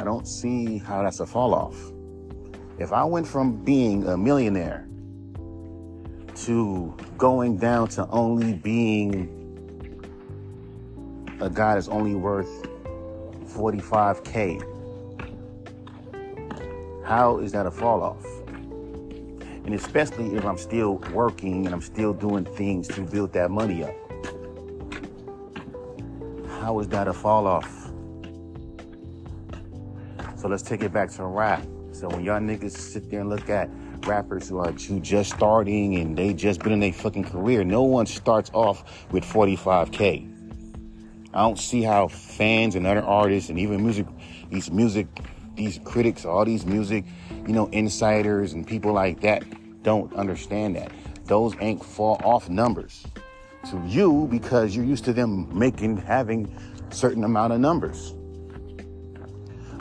I 0.02 0.04
don't 0.04 0.28
see 0.28 0.80
how 0.80 1.04
that's 1.04 1.20
a 1.20 1.28
fall 1.28 1.54
off. 1.54 1.76
If 2.80 2.92
I 2.92 3.04
went 3.04 3.28
from 3.28 3.64
being 3.64 4.08
a 4.08 4.18
millionaire 4.18 4.88
to 6.38 6.98
going 7.20 7.58
down 7.58 7.88
to 7.90 8.08
only 8.10 8.54
being 8.54 9.30
a 11.40 11.52
guy 11.52 11.76
that's 11.76 11.88
only 11.88 12.16
worth 12.16 12.50
45k. 13.46 14.64
How 17.06 17.38
is 17.38 17.52
that 17.52 17.68
a 17.68 17.72
fall 17.72 18.02
off? 18.02 18.26
And 19.66 19.76
especially 19.76 20.36
if 20.36 20.44
I'm 20.46 20.58
still 20.58 20.96
working 21.14 21.68
and 21.68 21.76
I'm 21.76 21.82
still 21.82 22.14
doing 22.14 22.46
things 22.46 22.88
to 22.88 23.02
build 23.02 23.34
that 23.34 23.52
money 23.52 23.84
up. 23.84 23.94
How 26.60 26.80
is 26.80 26.88
that 26.88 27.08
a 27.08 27.14
fall 27.14 27.46
off? 27.46 27.81
So 30.42 30.48
let's 30.48 30.64
take 30.64 30.82
it 30.82 30.92
back 30.92 31.12
to 31.12 31.24
rap. 31.24 31.62
So 31.92 32.10
when 32.10 32.24
y'all 32.24 32.40
niggas 32.40 32.72
sit 32.72 33.12
there 33.12 33.20
and 33.20 33.30
look 33.30 33.48
at 33.48 33.70
rappers 34.08 34.50
who 34.50 34.58
are 34.58 34.72
who 34.72 35.00
just 35.00 35.36
starting 35.36 35.98
and 35.98 36.18
they 36.18 36.34
just 36.34 36.62
been 36.64 36.74
in 36.74 36.80
their 36.80 36.92
fucking 36.92 37.26
career. 37.26 37.64
No 37.64 37.84
one 37.84 38.08
starts 38.08 38.50
off 38.52 39.06
with 39.12 39.24
45k. 39.24 40.28
I 41.32 41.40
don't 41.40 41.60
see 41.60 41.84
how 41.84 42.08
fans 42.08 42.74
and 42.74 42.88
other 42.88 43.04
artists 43.04 43.52
and 43.52 43.60
even 43.60 43.84
music, 43.84 44.08
these 44.50 44.72
music, 44.72 45.06
these 45.54 45.80
critics, 45.84 46.26
all 46.26 46.44
these 46.44 46.66
music, 46.66 47.06
you 47.46 47.54
know, 47.54 47.68
insiders 47.68 48.54
and 48.54 48.66
people 48.66 48.94
like 48.94 49.22
that 49.22 49.44
don't 49.84 50.12
understand 50.16 50.76
that. 50.76 50.92
Those 51.26 51.54
ain't 51.60 51.86
fall 51.86 52.20
off 52.24 52.50
numbers 52.50 53.06
to 53.70 53.80
you 53.86 54.28
because 54.32 54.76
you're 54.76 54.86
used 54.86 55.06
to 55.06 55.14
them 55.14 55.56
making, 55.56 55.98
having 55.98 56.52
certain 56.90 57.24
amount 57.24 57.54
of 57.54 57.60
numbers. 57.60 58.16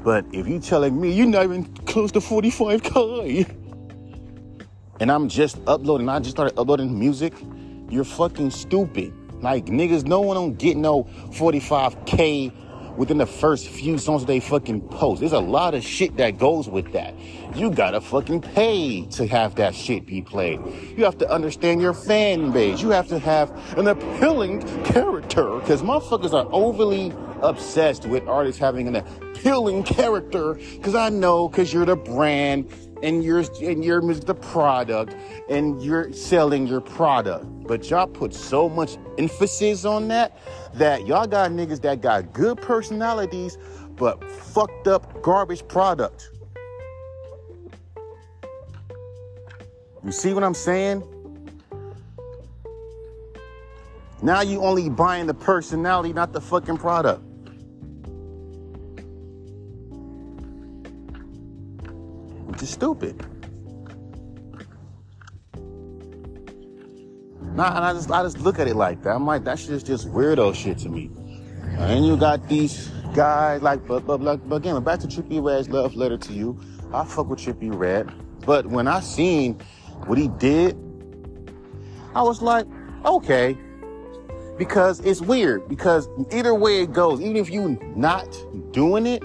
But 0.02 0.24
if 0.32 0.48
you 0.48 0.58
telling 0.60 1.00
me 1.00 1.12
you're 1.12 1.26
not 1.26 1.44
even 1.44 1.64
close 1.84 2.10
to 2.12 2.20
45k, 2.20 3.56
and 5.00 5.12
I'm 5.12 5.28
just 5.28 5.58
uploading, 5.66 6.08
I 6.08 6.18
just 6.20 6.32
started 6.32 6.58
uploading 6.58 6.98
music, 6.98 7.34
you're 7.90 8.04
fucking 8.04 8.50
stupid. 8.50 9.12
Like 9.42 9.66
niggas, 9.66 10.04
no 10.04 10.20
one 10.20 10.36
don't 10.36 10.58
get 10.58 10.76
no 10.76 11.04
45k 11.04 12.52
within 13.00 13.16
the 13.16 13.24
first 13.24 13.66
few 13.66 13.96
songs 13.96 14.26
they 14.26 14.38
fucking 14.38 14.78
post. 14.88 15.20
There's 15.20 15.32
a 15.32 15.38
lot 15.38 15.72
of 15.72 15.82
shit 15.82 16.18
that 16.18 16.36
goes 16.36 16.68
with 16.68 16.92
that. 16.92 17.14
You 17.54 17.70
gotta 17.70 17.98
fucking 17.98 18.42
pay 18.42 19.06
to 19.12 19.26
have 19.26 19.54
that 19.54 19.74
shit 19.74 20.04
be 20.04 20.20
played. 20.20 20.60
You 20.98 21.04
have 21.04 21.16
to 21.16 21.30
understand 21.32 21.80
your 21.80 21.94
fan 21.94 22.52
base. 22.52 22.82
You 22.82 22.90
have 22.90 23.08
to 23.08 23.18
have 23.18 23.50
an 23.78 23.88
appealing 23.88 24.60
character 24.84 25.60
because 25.60 25.80
motherfuckers 25.80 26.34
are 26.34 26.46
overly 26.52 27.14
obsessed 27.40 28.04
with 28.04 28.28
artists 28.28 28.60
having 28.60 28.86
an 28.86 28.96
appealing 28.96 29.82
character 29.82 30.52
because 30.74 30.94
I 30.94 31.08
know 31.08 31.48
because 31.48 31.72
you're 31.72 31.86
the 31.86 31.96
brand 31.96 32.70
and 33.02 33.24
your 33.24 33.42
and 33.62 33.82
your 33.82 34.02
the 34.02 34.34
product 34.34 35.16
and 35.48 35.80
you're 35.80 36.12
selling 36.12 36.66
your 36.66 36.82
product. 36.82 37.46
But 37.66 37.88
y'all 37.88 38.06
put 38.06 38.34
so 38.34 38.68
much 38.68 38.98
emphasis 39.16 39.86
on 39.86 40.08
that 40.08 40.36
that 40.74 41.06
y'all 41.06 41.26
got 41.26 41.50
niggas 41.50 41.80
that 41.82 42.00
got 42.00 42.32
good 42.32 42.60
personalities 42.60 43.58
but 43.96 44.22
fucked 44.30 44.86
up 44.88 45.20
garbage 45.22 45.66
product. 45.68 46.30
You 50.04 50.12
see 50.12 50.32
what 50.32 50.42
I'm 50.42 50.54
saying? 50.54 51.02
Now 54.22 54.40
you 54.42 54.62
only 54.62 54.88
buying 54.88 55.26
the 55.26 55.34
personality, 55.34 56.12
not 56.12 56.32
the 56.32 56.40
fucking 56.40 56.78
product. 56.78 57.22
Which 62.46 62.62
is 62.62 62.70
stupid. 62.70 63.29
Nah, 67.54 67.76
and 67.76 67.84
I 67.84 67.92
just 67.92 68.10
I 68.10 68.22
just 68.22 68.38
look 68.38 68.58
at 68.58 68.68
it 68.68 68.76
like 68.76 69.02
that. 69.02 69.10
I'm 69.10 69.26
like, 69.26 69.44
that 69.44 69.58
shit 69.58 69.70
is 69.70 69.82
just 69.82 70.08
weirdo 70.08 70.54
shit 70.54 70.78
to 70.78 70.88
me. 70.88 71.10
And 71.78 72.06
you 72.06 72.16
got 72.16 72.48
these 72.48 72.88
guys 73.14 73.62
like, 73.62 73.86
but 73.86 74.06
but, 74.06 74.18
but, 74.18 74.48
but 74.48 74.56
again, 74.56 74.82
back 74.82 75.00
to 75.00 75.06
Trippie 75.06 75.42
Redd's 75.42 75.68
love 75.68 75.96
letter 75.96 76.16
to 76.16 76.32
you. 76.32 76.58
I 76.92 77.04
fuck 77.04 77.28
with 77.28 77.40
Trippie 77.40 77.76
Redd, 77.76 78.12
but 78.44 78.66
when 78.66 78.88
I 78.88 79.00
seen 79.00 79.54
what 80.06 80.18
he 80.18 80.28
did, 80.28 80.76
I 82.14 82.22
was 82.22 82.42
like, 82.42 82.66
okay, 83.04 83.56
because 84.58 85.00
it's 85.00 85.20
weird. 85.20 85.68
Because 85.68 86.08
either 86.32 86.54
way 86.54 86.82
it 86.82 86.92
goes, 86.92 87.20
even 87.20 87.36
if 87.36 87.50
you 87.50 87.78
not 87.96 88.28
doing 88.72 89.06
it, 89.06 89.22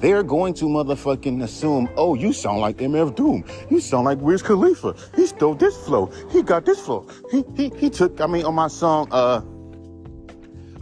they're 0.00 0.22
going 0.22 0.54
to 0.54 0.66
motherfucking 0.66 1.42
assume, 1.42 1.88
oh, 1.96 2.14
you 2.14 2.32
sound 2.32 2.60
like 2.60 2.78
MF 2.78 3.14
Doom. 3.16 3.44
You 3.70 3.80
sound 3.80 4.04
like 4.04 4.18
Wiz 4.18 4.42
Khalifa. 4.42 4.94
He 5.14 5.26
stole 5.26 5.54
this 5.54 5.76
flow. 5.84 6.06
He 6.30 6.42
got 6.42 6.66
this 6.66 6.80
flow. 6.80 7.06
He 7.30 7.44
he 7.56 7.72
he 7.76 7.90
took, 7.90 8.20
I 8.20 8.26
mean, 8.26 8.44
on 8.44 8.54
my 8.54 8.68
song, 8.68 9.08
uh, 9.10 9.40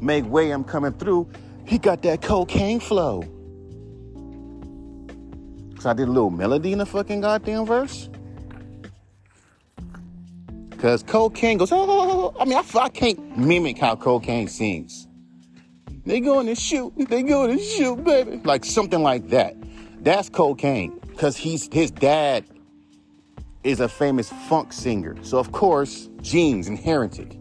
Make 0.00 0.26
Way, 0.26 0.50
I'm 0.50 0.64
coming 0.64 0.92
through, 0.92 1.28
he 1.66 1.78
got 1.78 2.02
that 2.02 2.20
Kokane 2.20 2.82
flow. 2.82 3.22
Cause 5.76 5.86
I 5.86 5.92
did 5.92 6.08
a 6.08 6.12
little 6.12 6.30
melody 6.30 6.72
in 6.72 6.78
the 6.78 6.86
fucking 6.86 7.20
goddamn 7.20 7.66
verse. 7.66 8.08
Cause 10.78 11.02
Kokane 11.02 11.58
goes, 11.58 11.70
oh, 11.72 12.34
I 12.38 12.44
mean, 12.44 12.58
I, 12.58 12.78
I 12.78 12.88
can't 12.90 13.38
mimic 13.38 13.78
how 13.78 13.94
Kokane 13.94 14.48
sings. 14.48 15.08
They 16.06 16.20
going 16.20 16.46
to 16.46 16.54
shoot. 16.54 16.92
They 17.08 17.22
going 17.22 17.56
to 17.56 17.62
shoot, 17.62 18.04
baby. 18.04 18.40
Like 18.44 18.64
something 18.64 19.02
like 19.02 19.28
that. 19.30 19.56
That's 20.02 20.28
Kokane. 20.28 21.00
Cause 21.16 21.36
he's 21.36 21.72
his 21.72 21.90
dad 21.90 22.44
is 23.62 23.80
a 23.80 23.88
famous 23.88 24.30
funk 24.48 24.72
singer. 24.72 25.16
So 25.22 25.38
of 25.38 25.52
course, 25.52 26.08
genes 26.20 26.68
inherited. 26.68 27.38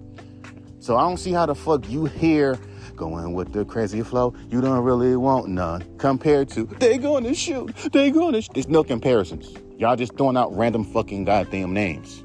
So 0.80 0.96
I 0.96 1.02
don't 1.02 1.18
see 1.18 1.32
how 1.32 1.46
the 1.46 1.56
fuck 1.56 1.90
you 1.90 2.06
hear 2.06 2.58
going 2.96 3.34
with 3.34 3.52
the 3.52 3.66
crazy 3.66 4.02
flow. 4.04 4.34
You 4.50 4.62
don't 4.62 4.84
really 4.84 5.16
want 5.16 5.48
none 5.48 5.84
compared 5.98 6.50
to 6.50 6.66
they 6.66 6.98
going 6.98 7.24
to 7.24 7.34
shoot. 7.34 7.76
They 7.92 8.12
going 8.12 8.34
to. 8.34 8.42
Sh-. 8.42 8.50
There's 8.54 8.68
no 8.68 8.84
comparisons. 8.84 9.54
Y'all 9.78 9.96
just 9.96 10.16
throwing 10.18 10.38
out 10.38 10.56
random 10.56 10.84
fucking 10.86 11.26
goddamn 11.26 11.74
names, 11.74 12.24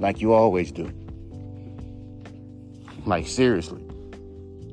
like 0.00 0.20
you 0.20 0.32
always 0.32 0.72
do. 0.72 0.90
Like 3.06 3.26
seriously. 3.26 3.79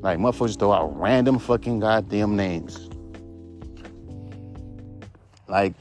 Like 0.02 0.20
motherfuckers 0.20 0.58
throw 0.60 0.72
out 0.72 0.98
random 1.00 1.40
fucking 1.40 1.80
goddamn 1.80 2.36
names. 2.36 2.90
Like 5.48 5.74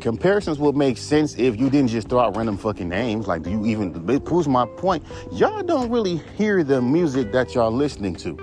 comparisons 0.00 0.58
would 0.58 0.76
make 0.76 0.98
sense 0.98 1.36
if 1.38 1.58
you 1.58 1.70
didn't 1.70 1.88
just 1.88 2.08
throw 2.08 2.18
out 2.18 2.36
random 2.36 2.58
fucking 2.58 2.88
names. 2.88 3.26
Like, 3.26 3.42
do 3.42 3.50
you 3.50 3.64
even? 3.66 4.08
It 4.10 4.24
proves 4.24 4.48
my 4.48 4.66
point. 4.66 5.04
Y'all 5.32 5.62
don't 5.62 5.90
really 5.90 6.16
hear 6.36 6.64
the 6.64 6.82
music 6.82 7.32
that 7.32 7.54
y'all 7.54 7.70
listening 7.70 8.16
to. 8.16 8.36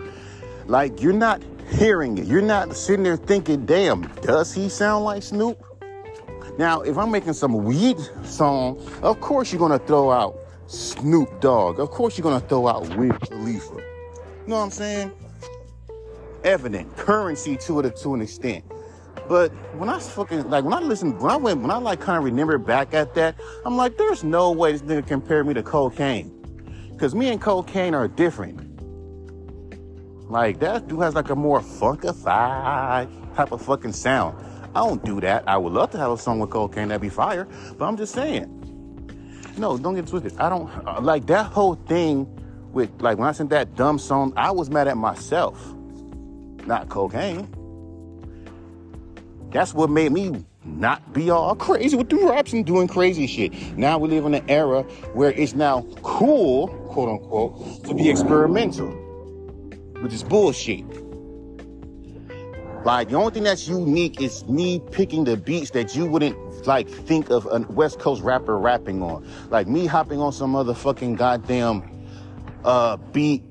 Like, 0.66 1.02
you're 1.02 1.14
not 1.14 1.44
hearing 1.70 2.18
it. 2.18 2.26
You're 2.26 2.42
not 2.42 2.76
sitting 2.76 3.04
there 3.04 3.18
thinking, 3.18 3.66
"Damn, 3.66 4.08
does 4.22 4.54
he 4.54 4.70
sound 4.70 5.04
like 5.04 5.22
Snoop?" 5.22 5.62
Now, 6.58 6.82
if 6.82 6.98
I'm 6.98 7.12
making 7.12 7.34
some 7.34 7.64
weed 7.64 7.98
song, 8.24 8.82
of 9.02 9.20
course 9.22 9.52
you're 9.52 9.60
gonna 9.60 9.80
throw 9.80 10.12
out 10.12 10.36
Snoop 10.68 11.40
Dogg. 11.42 11.80
Of 11.80 11.92
course 11.92 12.18
you're 12.18 12.24
gonna 12.24 12.40
throw 12.40 12.68
out 12.68 12.96
Wiz 12.96 13.12
Khalifa. 13.30 13.76
You 14.50 14.56
know 14.56 14.62
what 14.62 14.66
I'm 14.66 14.72
saying? 14.72 15.12
Evident 16.44 16.98
currency 16.98 17.56
to 17.58 17.82
it 17.82 17.96
to 17.98 18.16
an 18.16 18.22
extent. 18.24 18.66
But 19.28 19.52
when 19.78 19.90
I 19.90 20.00
fucking 20.00 20.50
like 20.50 20.64
when 20.64 20.74
I 20.74 20.80
listen, 20.80 21.20
when 21.20 21.30
I 21.30 21.36
went, 21.36 21.62
when 21.62 21.70
I 21.70 21.78
like 21.78 22.00
kind 22.00 22.18
of 22.18 22.24
remember 22.24 22.58
back 22.58 22.96
at 22.96 23.14
that, 23.14 23.36
I'm 23.64 23.78
like, 23.78 23.96
there's 23.96 24.24
no 24.24 24.50
way 24.50 24.72
this 24.72 24.82
nigga 24.82 25.06
compared 25.06 25.46
me 25.46 25.54
to 25.54 25.62
Kokane, 25.62 26.32
because 26.94 27.14
me 27.14 27.30
and 27.30 27.40
Kokane 27.40 27.94
are 27.94 28.08
different. 28.08 28.82
Like 30.32 30.60
that 30.62 30.88
dude 30.88 31.00
has 31.04 31.14
like 31.14 31.30
a 31.30 31.36
more 31.36 31.60
funkified 31.60 33.36
type 33.36 33.52
of 33.52 33.62
fucking 33.62 33.94
sound. 33.94 34.36
I 34.74 34.80
don't 34.80 35.06
do 35.06 35.22
that. 35.22 35.44
I 35.48 35.58
would 35.58 35.74
love 35.74 35.92
to 35.92 36.00
have 36.00 36.10
a 36.10 36.18
song 36.18 36.40
with 36.40 36.50
Kokane 36.50 36.88
that'd 36.88 37.02
be 37.02 37.10
fire, 37.10 37.48
but 37.78 37.86
I'm 37.86 37.98
just 37.98 38.16
saying. 38.16 38.56
No, 39.60 39.78
don't 39.78 39.94
get 39.94 40.08
twisted. 40.08 40.36
I 40.40 40.50
don't 40.50 40.72
uh, 40.88 41.00
like 41.02 41.28
that 41.28 41.46
whole 41.46 41.76
thing 41.76 42.26
with 42.72 42.90
like 43.02 43.18
when 43.18 43.28
I 43.28 43.32
sent 43.32 43.50
that 43.52 43.76
dumb 43.76 44.00
song. 44.00 44.34
I 44.36 44.52
was 44.52 44.70
mad 44.70 44.88
at 44.88 44.98
myself, 44.98 45.74
not 46.66 46.90
Kokane. 46.90 47.48
That's 49.52 49.74
what 49.74 49.90
made 49.90 50.12
me 50.12 50.46
not 50.64 51.14
be 51.14 51.30
all 51.30 51.56
crazy 51.56 51.96
with 51.96 52.10
the 52.10 52.18
raps 52.18 52.54
and 52.54 52.66
doing 52.66 52.88
crazy 52.88 53.26
shit. 53.28 53.54
Now 53.78 53.98
we 53.98 54.10
live 54.10 54.26
in 54.26 54.36
an 54.36 54.50
era 54.50 54.84
where 55.14 55.32
it's 55.32 55.54
now 55.54 55.86
cool, 56.04 56.68
quote 56.90 57.10
unquote, 57.10 57.84
to 57.86 57.94
be 57.94 58.10
experimental, 58.10 58.90
which 60.02 60.14
is 60.14 60.24
bullshit. 60.24 60.86
Like 62.86 63.10
the 63.10 63.16
only 63.16 63.32
thing 63.32 63.44
that's 63.44 63.68
unique 63.68 64.22
is 64.22 64.48
me 64.48 64.82
picking 64.92 65.24
the 65.26 65.36
beats 65.36 65.72
that 65.72 65.96
you 65.96 66.06
wouldn't 66.06 66.38
like 66.66 66.88
think 66.88 67.30
of 67.30 67.46
a 67.52 67.60
West 67.72 68.00
Coast 68.00 68.22
rapper 68.22 68.58
rapping 68.58 69.02
on. 69.02 69.28
Like 69.50 69.68
me 69.68 69.86
hopping 69.86 70.20
on 70.20 70.32
some 70.32 70.54
motherfucking 70.54 71.18
goddamn 71.18 71.84
uh 72.64 72.98
beat 72.98 73.44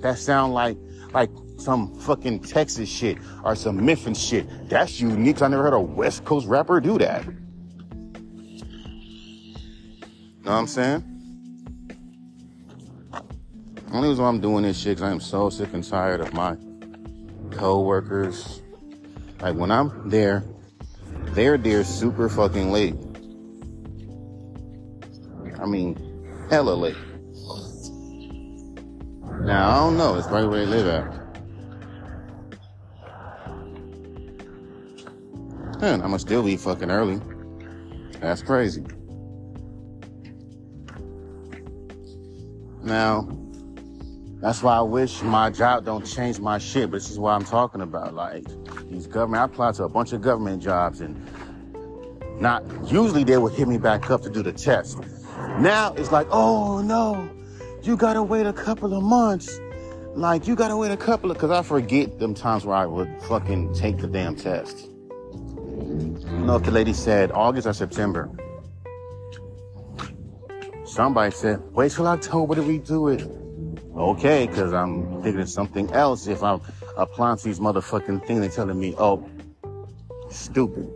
that 0.00 0.18
sound 0.18 0.54
like 0.54 0.76
like 1.12 1.30
some 1.58 1.94
fucking 2.00 2.40
Texas 2.40 2.88
shit 2.88 3.18
or 3.44 3.54
some 3.54 3.84
Memphis 3.84 4.18
shit. 4.18 4.68
That's 4.68 5.00
unique. 5.00 5.40
I 5.42 5.48
never 5.48 5.62
heard 5.62 5.74
a 5.74 5.80
West 5.80 6.24
Coast 6.24 6.46
rapper 6.46 6.80
do 6.80 6.98
that. 6.98 7.24
Know 10.44 10.50
what 10.50 10.58
I'm 10.58 10.66
saying? 10.66 11.04
Only 13.92 14.08
reason 14.08 14.24
I'm 14.24 14.40
doing 14.40 14.64
this 14.64 14.78
shit 14.78 14.96
because 14.96 15.02
I 15.02 15.10
am 15.12 15.20
so 15.20 15.50
sick 15.50 15.72
and 15.72 15.84
tired 15.84 16.20
of 16.20 16.32
my 16.32 16.56
co-workers. 17.52 18.62
Like 19.40 19.54
when 19.54 19.70
I'm 19.70 20.08
there, 20.08 20.42
they're 21.34 21.58
there 21.58 21.84
super 21.84 22.28
fucking 22.28 22.72
late. 22.72 22.96
I 25.60 25.66
mean, 25.66 25.96
hella 26.50 26.72
late. 26.72 26.96
Now 29.44 29.70
I 29.70 29.76
don't 29.78 29.96
know. 29.96 30.14
It's 30.16 30.28
right 30.28 30.44
where 30.44 30.64
they 30.64 30.66
live 30.66 30.86
at. 30.86 31.22
Man, 35.80 36.00
I'ma 36.00 36.16
still 36.18 36.44
be 36.44 36.56
fucking 36.56 36.92
early. 36.92 37.20
That's 38.20 38.40
crazy. 38.40 38.84
Now, 42.82 43.28
that's 44.40 44.62
why 44.62 44.76
I 44.76 44.80
wish 44.82 45.22
my 45.22 45.50
job 45.50 45.84
don't 45.84 46.06
change 46.06 46.38
my 46.38 46.58
shit, 46.58 46.92
but 46.92 46.98
this 46.98 47.10
is 47.10 47.18
what 47.18 47.30
I'm 47.30 47.44
talking 47.44 47.80
about. 47.80 48.14
Like, 48.14 48.44
these 48.90 49.08
government, 49.08 49.40
I 49.40 49.44
applied 49.46 49.74
to 49.74 49.84
a 49.84 49.88
bunch 49.88 50.12
of 50.12 50.20
government 50.20 50.62
jobs 50.62 51.00
and 51.00 51.20
not, 52.40 52.64
usually 52.90 53.24
they 53.24 53.38
would 53.38 53.52
hit 53.52 53.66
me 53.66 53.78
back 53.78 54.08
up 54.08 54.22
to 54.22 54.30
do 54.30 54.42
the 54.42 54.52
test. 54.52 54.98
Now 55.58 55.94
it's 55.94 56.12
like, 56.12 56.28
oh 56.30 56.80
no, 56.80 57.28
you 57.82 57.96
gotta 57.96 58.22
wait 58.22 58.46
a 58.46 58.52
couple 58.52 58.94
of 58.94 59.02
months. 59.02 59.60
Like, 60.14 60.46
you 60.46 60.54
gotta 60.54 60.76
wait 60.76 60.90
a 60.90 60.96
couple 60.96 61.30
of, 61.30 61.38
cause 61.38 61.50
I 61.50 61.62
forget 61.62 62.18
them 62.18 62.34
times 62.34 62.64
where 62.64 62.76
I 62.76 62.86
would 62.86 63.10
fucking 63.22 63.74
take 63.74 63.98
the 63.98 64.06
damn 64.06 64.36
test. 64.36 64.88
You 64.88 66.46
know 66.46 66.56
if 66.56 66.62
the 66.64 66.70
lady 66.70 66.92
said 66.92 67.32
August 67.32 67.66
or 67.66 67.72
September. 67.72 68.30
Somebody 70.84 71.30
said, 71.30 71.60
wait 71.72 71.92
till 71.92 72.06
October 72.06 72.54
to 72.54 72.62
redo 72.62 73.14
it. 73.14 73.26
Okay, 73.96 74.46
because 74.46 74.72
I'm 74.72 75.22
thinking 75.22 75.40
of 75.40 75.48
something 75.48 75.90
else. 75.92 76.26
If 76.26 76.42
I'm 76.42 76.60
applying 76.96 77.38
to 77.38 77.44
these 77.44 77.60
motherfucking 77.60 78.26
things, 78.26 78.40
they're 78.40 78.50
telling 78.50 78.78
me, 78.78 78.94
oh, 78.98 79.26
stupid. 80.30 80.92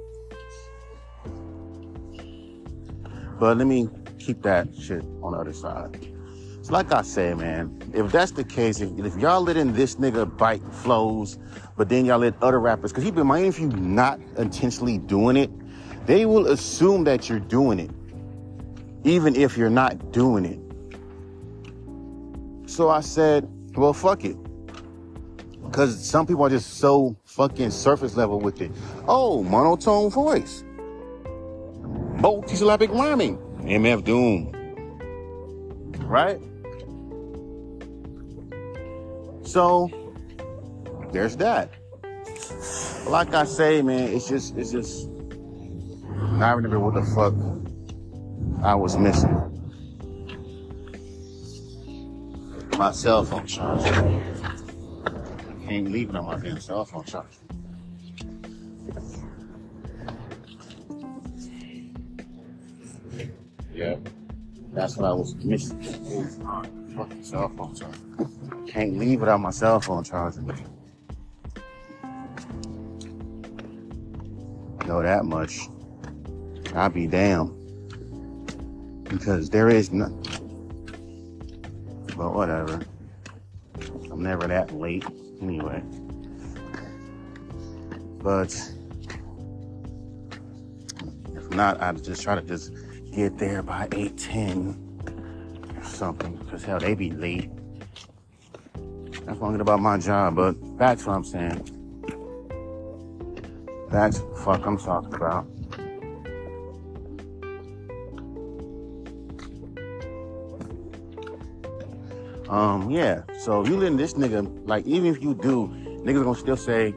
But 3.38 3.56
let 3.56 3.66
me 3.66 3.88
keep 4.18 4.42
that 4.42 4.68
shit 4.74 5.02
on 5.22 5.32
the 5.32 5.38
other 5.38 5.52
side. 5.52 6.15
It's 6.66 6.72
like 6.72 6.90
I 6.92 7.02
said, 7.02 7.38
man, 7.38 7.80
if 7.94 8.10
that's 8.10 8.32
the 8.32 8.42
case, 8.42 8.80
if, 8.80 8.90
if 8.98 9.16
y'all 9.18 9.40
letting 9.40 9.72
this 9.72 9.94
nigga 9.94 10.36
bite 10.36 10.64
flows, 10.72 11.38
but 11.76 11.88
then 11.88 12.04
y'all 12.04 12.18
let 12.18 12.34
other 12.42 12.58
rappers, 12.58 12.90
because 12.90 13.04
keep 13.04 13.16
in 13.16 13.24
mind, 13.24 13.46
if 13.46 13.60
you 13.60 13.68
not 13.68 14.18
intentionally 14.36 14.98
doing 14.98 15.36
it, 15.36 15.48
they 16.06 16.26
will 16.26 16.48
assume 16.48 17.04
that 17.04 17.28
you're 17.28 17.38
doing 17.38 17.78
it, 17.78 17.92
even 19.04 19.36
if 19.36 19.56
you're 19.56 19.70
not 19.70 20.10
doing 20.10 20.44
it. 20.44 20.58
So 22.68 22.90
I 22.90 22.98
said, 23.00 23.48
well, 23.76 23.92
fuck 23.92 24.24
it. 24.24 24.36
Because 25.62 26.04
some 26.04 26.26
people 26.26 26.46
are 26.46 26.50
just 26.50 26.78
so 26.78 27.14
fucking 27.26 27.70
surface 27.70 28.16
level 28.16 28.40
with 28.40 28.60
it. 28.60 28.72
Oh, 29.06 29.44
monotone 29.44 30.10
voice. 30.10 30.64
Multisyllabic 32.16 32.88
rhyming. 32.88 33.38
MF 33.60 34.02
Doom. 34.02 34.50
Right? 36.08 36.40
So 39.46 39.88
there's 41.12 41.36
that. 41.36 41.70
Like 43.06 43.32
I 43.32 43.44
say, 43.44 43.80
man, 43.80 44.08
it's 44.12 44.28
just 44.28 44.56
it's 44.56 44.72
just 44.72 45.08
I 46.40 46.50
remember 46.50 46.80
what 46.80 46.94
the 46.94 47.02
fuck 47.14 47.32
I 48.64 48.74
was 48.74 48.96
missing. 48.98 49.32
My 52.76 52.90
cell 52.90 53.24
phone 53.24 53.46
charger. 53.46 53.92
Can't 55.66 55.90
leave 55.90 56.10
it 56.10 56.16
on 56.16 56.26
my 56.26 56.38
damn 56.38 56.60
cell 56.60 56.84
phone 56.84 57.04
charger. 57.04 57.28
Yeah, 63.72 63.96
that's 64.72 64.96
what 64.96 65.08
I 65.08 65.12
was 65.12 65.36
missing. 65.36 65.80
Fucking 66.96 67.22
cell 67.22 67.48
phone 67.56 67.74
charger. 67.74 68.35
Can't 68.66 68.98
leave 68.98 69.20
without 69.20 69.40
my 69.40 69.50
cell 69.50 69.80
phone 69.80 70.04
charging. 70.04 70.50
know 74.86 75.02
that 75.02 75.24
much. 75.24 75.68
I'll 76.74 76.88
be 76.88 77.06
damned. 77.06 77.52
Because 79.04 79.50
there 79.50 79.68
is 79.68 79.92
nothing. 79.92 80.22
But 82.16 82.34
whatever. 82.34 82.80
I'm 84.10 84.22
never 84.22 84.46
that 84.46 84.72
late 84.72 85.04
anyway. 85.42 85.82
But 88.22 88.52
if 91.34 91.50
not, 91.50 91.80
I'd 91.80 92.02
just 92.02 92.22
try 92.22 92.34
to 92.34 92.42
just 92.42 92.72
get 93.12 93.38
there 93.38 93.62
by 93.62 93.88
8:10 93.88 94.76
or 95.76 95.84
something. 95.84 96.36
Because 96.36 96.64
hell, 96.64 96.80
they 96.80 96.94
be 96.94 97.10
late. 97.10 97.50
That's 99.26 99.40
one 99.40 99.52
thing 99.52 99.60
about 99.60 99.80
my 99.80 99.98
job, 99.98 100.36
but 100.36 100.54
that's 100.78 101.04
what 101.04 101.16
I'm 101.16 101.24
saying. 101.24 101.60
That's 103.90 104.22
fuck 104.44 104.64
I'm 104.64 104.78
talking 104.78 105.14
about. 105.14 105.46
Um, 112.48 112.88
yeah. 112.88 113.22
So 113.40 113.66
you 113.66 113.76
letting 113.76 113.96
this 113.96 114.14
nigga, 114.14 114.66
like, 114.66 114.86
even 114.86 115.12
if 115.12 115.20
you 115.20 115.34
do, 115.34 115.68
niggas 116.04 116.22
gonna 116.22 116.38
still 116.38 116.56
say, 116.56 116.94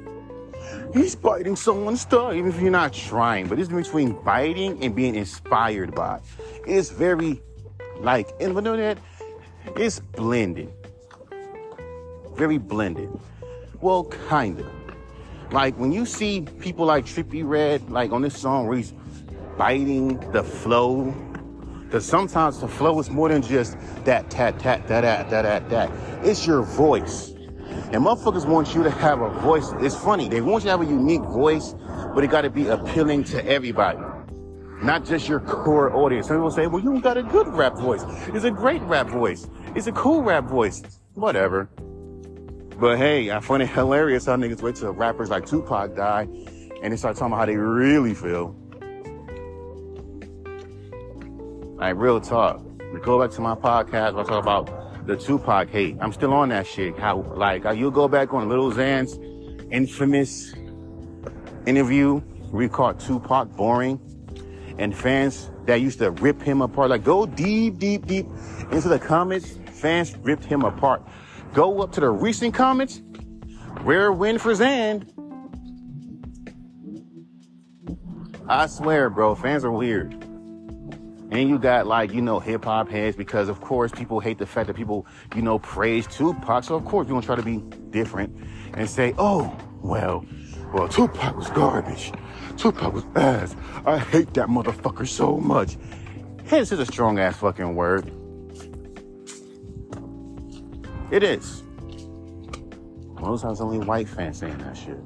he's 0.93 1.15
biting 1.15 1.55
someone's 1.55 2.03
thigh, 2.03 2.35
even 2.35 2.51
if 2.51 2.61
you're 2.61 2.69
not 2.69 2.93
trying. 2.93 3.47
But 3.47 3.57
it's 3.59 3.69
between 3.69 4.13
biting 4.23 4.83
and 4.83 4.95
being 4.95 5.15
inspired 5.15 5.95
by. 5.95 6.19
It's 6.67 6.91
very, 6.91 7.41
like, 7.97 8.29
and 8.39 8.55
in 8.55 8.63
the 8.63 8.75
that, 8.77 8.99
it's 9.75 9.99
blended. 9.99 10.71
Very 12.39 12.57
blended. 12.57 13.09
Well, 13.81 14.05
kinda. 14.29 14.65
Like, 15.51 15.77
when 15.77 15.91
you 15.91 16.05
see 16.05 16.47
people 16.61 16.85
like 16.85 17.05
Trippie 17.05 17.43
Redd, 17.45 17.89
like 17.89 18.13
on 18.13 18.21
this 18.21 18.39
song 18.39 18.65
where 18.65 18.77
he's 18.77 18.93
biting 19.57 20.17
the 20.31 20.41
flow 20.41 21.13
because 21.83 22.05
sometimes 22.05 22.61
the 22.61 22.67
flow 22.69 22.97
is 23.01 23.09
more 23.09 23.27
than 23.27 23.41
just 23.41 23.75
that, 24.05 24.29
tat, 24.31 24.57
tat, 24.57 24.87
that, 24.87 25.01
that, 25.01 25.29
that, 25.29 25.41
that, 25.41 25.69
that. 25.69 26.25
It's 26.25 26.47
your 26.47 26.61
voice. 26.61 27.31
And 27.91 28.05
motherfuckers 28.05 28.47
want 28.47 28.73
you 28.73 28.83
to 28.83 28.89
have 28.89 29.19
a 29.19 29.31
voice. 29.41 29.73
It's 29.81 29.97
funny. 29.97 30.29
They 30.29 30.39
want 30.39 30.63
you 30.63 30.69
to 30.69 30.77
have 30.77 30.81
a 30.81 30.85
unique 30.85 31.23
voice, 31.23 31.75
but 32.15 32.23
it 32.23 32.29
got 32.29 32.43
to 32.43 32.49
be 32.49 32.67
appealing 32.67 33.25
to 33.25 33.45
everybody. 33.45 33.99
Not 34.81 35.03
just 35.03 35.27
your 35.27 35.41
core 35.41 35.93
audience. 35.93 36.27
Some 36.27 36.37
people 36.37 36.51
say, 36.51 36.67
well, 36.67 36.81
you 36.81 37.01
got 37.01 37.17
a 37.17 37.23
good 37.23 37.49
rap 37.49 37.75
voice. 37.75 38.05
It's 38.27 38.45
a 38.45 38.51
great 38.51 38.81
rap 38.83 39.07
voice. 39.07 39.45
It's 39.75 39.87
a 39.87 39.91
cool 39.91 40.23
rap 40.23 40.45
voice. 40.45 40.81
Whatever. 41.15 41.69
But 42.79 42.97
hey, 42.97 43.29
I 43.29 43.41
find 43.41 43.61
it 43.61 43.67
hilarious 43.67 44.25
how 44.25 44.37
niggas 44.37 44.61
wait 44.61 44.77
till 44.77 44.93
rappers 44.93 45.29
like 45.29 45.45
Tupac 45.45 45.97
die 45.97 46.29
and 46.81 46.93
they 46.93 46.95
start 46.95 47.17
talking 47.17 47.33
about 47.33 47.39
how 47.39 47.45
they 47.45 47.57
really 47.57 48.13
feel. 48.13 48.55
Like 51.77 51.97
real 51.97 52.21
talk. 52.21 52.63
We 52.93 53.01
go 53.01 53.19
back 53.19 53.31
to 53.35 53.41
my 53.41 53.55
podcast. 53.55 54.17
I 54.17 54.23
talk 54.23 54.41
about 54.41 55.05
the 55.05 55.17
Tupac 55.17 55.69
hate. 55.69 55.97
I'm 55.99 56.13
still 56.13 56.31
on 56.31 56.49
that 56.49 56.65
shit. 56.65 56.97
How 56.97 57.21
like 57.35 57.65
you 57.77 57.91
go 57.91 58.07
back 58.07 58.33
on 58.33 58.47
Lil 58.47 58.71
Xan's 58.71 59.19
infamous 59.71 60.53
interview. 61.65 62.21
We 62.51 62.69
Tupac 62.69 63.55
boring, 63.57 63.99
and 64.77 64.95
fans 64.95 65.51
that 65.65 65.81
used 65.81 65.99
to 65.99 66.11
rip 66.11 66.41
him 66.41 66.61
apart. 66.61 66.89
Like 66.91 67.03
go 67.03 67.25
deep, 67.25 67.77
deep, 67.77 68.07
deep 68.07 68.25
into 68.71 68.87
the 68.87 68.99
comments. 68.99 69.59
Fans 69.73 70.15
ripped 70.17 70.45
him 70.45 70.63
apart. 70.63 71.03
Go 71.53 71.81
up 71.81 71.91
to 71.93 71.99
the 71.99 72.09
recent 72.09 72.53
comments. 72.53 73.01
Rare 73.81 74.11
win 74.11 74.37
for 74.37 74.53
Xan. 74.53 75.07
I 78.47 78.67
swear, 78.67 79.09
bro, 79.09 79.35
fans 79.35 79.63
are 79.63 79.71
weird. 79.71 80.13
And 81.31 81.47
you 81.47 81.59
got 81.59 81.85
like, 81.85 82.11
you 82.11 82.21
know, 82.21 82.39
hip 82.39 82.65
hop 82.65 82.89
heads 82.89 83.15
because 83.15 83.49
of 83.49 83.61
course 83.61 83.91
people 83.91 84.19
hate 84.19 84.39
the 84.39 84.47
fact 84.47 84.67
that 84.67 84.75
people, 84.75 85.05
you 85.35 85.41
know, 85.41 85.59
praise 85.59 86.07
Tupac. 86.07 86.63
So 86.63 86.75
of 86.75 86.85
course 86.85 87.07
you're 87.07 87.15
gonna 87.15 87.25
try 87.25 87.35
to 87.35 87.43
be 87.43 87.57
different 87.91 88.35
and 88.73 88.89
say, 88.89 89.13
oh, 89.17 89.55
well, 89.81 90.25
well, 90.73 90.87
Tupac 90.87 91.35
was 91.35 91.49
garbage. 91.51 92.11
Tupac 92.57 92.93
was 92.93 93.05
ass. 93.15 93.55
I 93.85 93.99
hate 93.99 94.33
that 94.33 94.47
motherfucker 94.49 95.07
so 95.07 95.37
much. 95.37 95.77
Hence 96.45 96.71
is 96.71 96.79
a 96.79 96.85
strong 96.85 97.19
ass 97.19 97.37
fucking 97.37 97.75
word. 97.75 98.11
It 101.11 101.23
is. 101.23 101.63
Most 103.19 103.41
times 103.41 103.59
only 103.61 103.79
white 103.79 104.07
fans 104.07 104.37
saying 104.37 104.57
that 104.59 104.77
shit. 104.77 104.99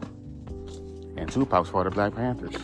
And 1.17 1.31
Tupac's 1.31 1.69
part 1.69 1.87
of 1.87 1.93
Black 1.93 2.13
Panthers. 2.15 2.55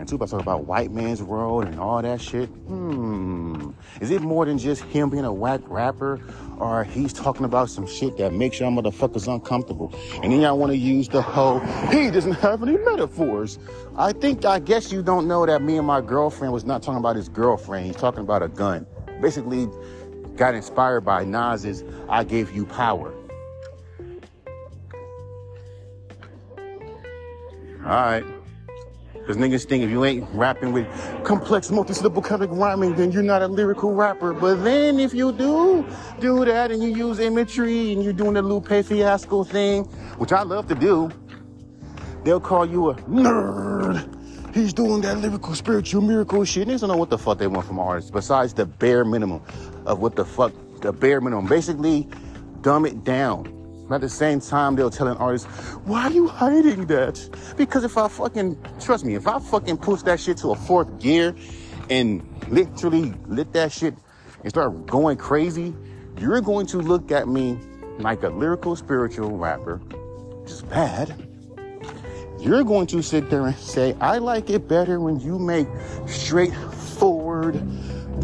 And 0.00 0.08
Tupac 0.08 0.30
talk 0.30 0.40
about 0.40 0.64
white 0.66 0.92
man's 0.92 1.22
world 1.22 1.64
and 1.64 1.78
all 1.78 2.00
that 2.00 2.20
shit. 2.20 2.48
Hmm. 2.48 3.72
Is 4.00 4.10
it 4.10 4.22
more 4.22 4.46
than 4.46 4.56
just 4.56 4.82
him 4.84 5.10
being 5.10 5.24
a 5.24 5.32
whack 5.32 5.60
rapper? 5.66 6.20
Or 6.58 6.84
he's 6.84 7.12
talking 7.12 7.44
about 7.44 7.68
some 7.68 7.86
shit 7.86 8.16
that 8.16 8.32
makes 8.32 8.60
y'all 8.60 8.70
motherfuckers 8.70 9.32
uncomfortable. 9.32 9.94
And 10.22 10.32
then 10.32 10.40
y'all 10.40 10.58
want 10.58 10.72
to 10.72 10.78
use 10.78 11.08
the 11.08 11.20
whole, 11.20 11.60
he 11.90 12.10
doesn't 12.10 12.32
have 12.34 12.62
any 12.62 12.78
metaphors. 12.78 13.58
I 13.96 14.12
think, 14.12 14.44
I 14.44 14.58
guess 14.58 14.90
you 14.90 15.02
don't 15.02 15.28
know 15.28 15.44
that 15.44 15.60
me 15.62 15.76
and 15.76 15.86
my 15.86 16.00
girlfriend 16.00 16.52
was 16.52 16.64
not 16.64 16.82
talking 16.82 16.98
about 16.98 17.16
his 17.16 17.28
girlfriend. 17.28 17.86
He's 17.86 17.96
talking 17.96 18.20
about 18.20 18.42
a 18.42 18.48
gun. 18.48 18.86
Basically, 19.20 19.68
got 20.40 20.54
inspired 20.54 21.02
by 21.02 21.22
Nas's 21.22 21.84
I 22.08 22.24
Gave 22.24 22.50
You 22.56 22.64
Power. 22.64 23.12
All 27.84 27.90
right. 27.90 28.24
Because 29.12 29.36
niggas 29.36 29.66
think 29.66 29.84
if 29.84 29.90
you 29.90 30.02
ain't 30.06 30.26
rapping 30.32 30.72
with 30.72 30.86
complex 31.24 31.68
of 31.68 32.50
rhyming, 32.52 32.94
then 32.96 33.12
you're 33.12 33.22
not 33.22 33.42
a 33.42 33.46
lyrical 33.46 33.92
rapper. 33.92 34.32
But 34.32 34.64
then 34.64 34.98
if 34.98 35.12
you 35.12 35.30
do 35.32 35.86
do 36.20 36.46
that 36.46 36.70
and 36.70 36.82
you 36.82 36.88
use 36.88 37.18
imagery 37.18 37.92
and 37.92 38.02
you're 38.02 38.14
doing 38.14 38.32
the 38.32 38.40
Lupe 38.40 38.82
Fiasco 38.86 39.44
thing, 39.44 39.84
which 40.16 40.32
I 40.32 40.42
love 40.42 40.66
to 40.68 40.74
do, 40.74 41.10
they'll 42.24 42.40
call 42.40 42.64
you 42.64 42.88
a 42.88 42.94
nerd. 42.94 44.16
He's 44.54 44.72
doing 44.72 45.00
that 45.02 45.18
lyrical, 45.18 45.54
spiritual, 45.54 46.02
miracle 46.02 46.44
shit. 46.44 46.66
Niggas 46.66 46.80
don't 46.80 46.88
know 46.88 46.96
what 46.96 47.10
the 47.10 47.18
fuck 47.18 47.38
they 47.38 47.46
want 47.46 47.66
from 47.66 47.78
artists 47.78 48.10
besides 48.10 48.52
the 48.52 48.66
bare 48.66 49.04
minimum 49.04 49.42
of 49.86 50.00
what 50.00 50.16
the 50.16 50.24
fuck, 50.24 50.52
the 50.80 50.92
bare 50.92 51.20
minimum. 51.20 51.46
Basically, 51.46 52.08
dumb 52.62 52.86
it 52.86 53.04
down 53.04 53.60
at 53.94 54.00
the 54.00 54.08
same 54.08 54.40
time, 54.40 54.76
they'll 54.76 54.90
tell 54.90 55.08
an 55.08 55.16
artist, 55.16 55.46
why 55.84 56.04
are 56.04 56.12
you 56.12 56.28
hiding 56.28 56.86
that? 56.86 57.28
Because 57.56 57.84
if 57.84 57.96
I 57.98 58.08
fucking, 58.08 58.56
trust 58.80 59.04
me, 59.04 59.14
if 59.14 59.26
I 59.26 59.38
fucking 59.38 59.78
push 59.78 60.02
that 60.02 60.20
shit 60.20 60.36
to 60.38 60.52
a 60.52 60.54
fourth 60.54 61.00
gear 61.00 61.34
and 61.88 62.22
literally 62.48 63.14
lit 63.26 63.52
that 63.52 63.72
shit 63.72 63.94
and 64.42 64.50
start 64.50 64.86
going 64.86 65.16
crazy, 65.16 65.74
you're 66.18 66.40
going 66.40 66.66
to 66.66 66.78
look 66.78 67.10
at 67.10 67.26
me 67.26 67.58
like 67.98 68.22
a 68.22 68.28
lyrical 68.28 68.76
spiritual 68.76 69.36
rapper, 69.36 69.78
which 69.78 70.52
is 70.52 70.62
bad. 70.62 71.26
You're 72.38 72.64
going 72.64 72.86
to 72.88 73.02
sit 73.02 73.28
there 73.28 73.46
and 73.46 73.56
say, 73.56 73.94
I 74.00 74.18
like 74.18 74.50
it 74.50 74.68
better 74.68 75.00
when 75.00 75.20
you 75.20 75.38
make 75.38 75.66
straightforward 76.06 77.56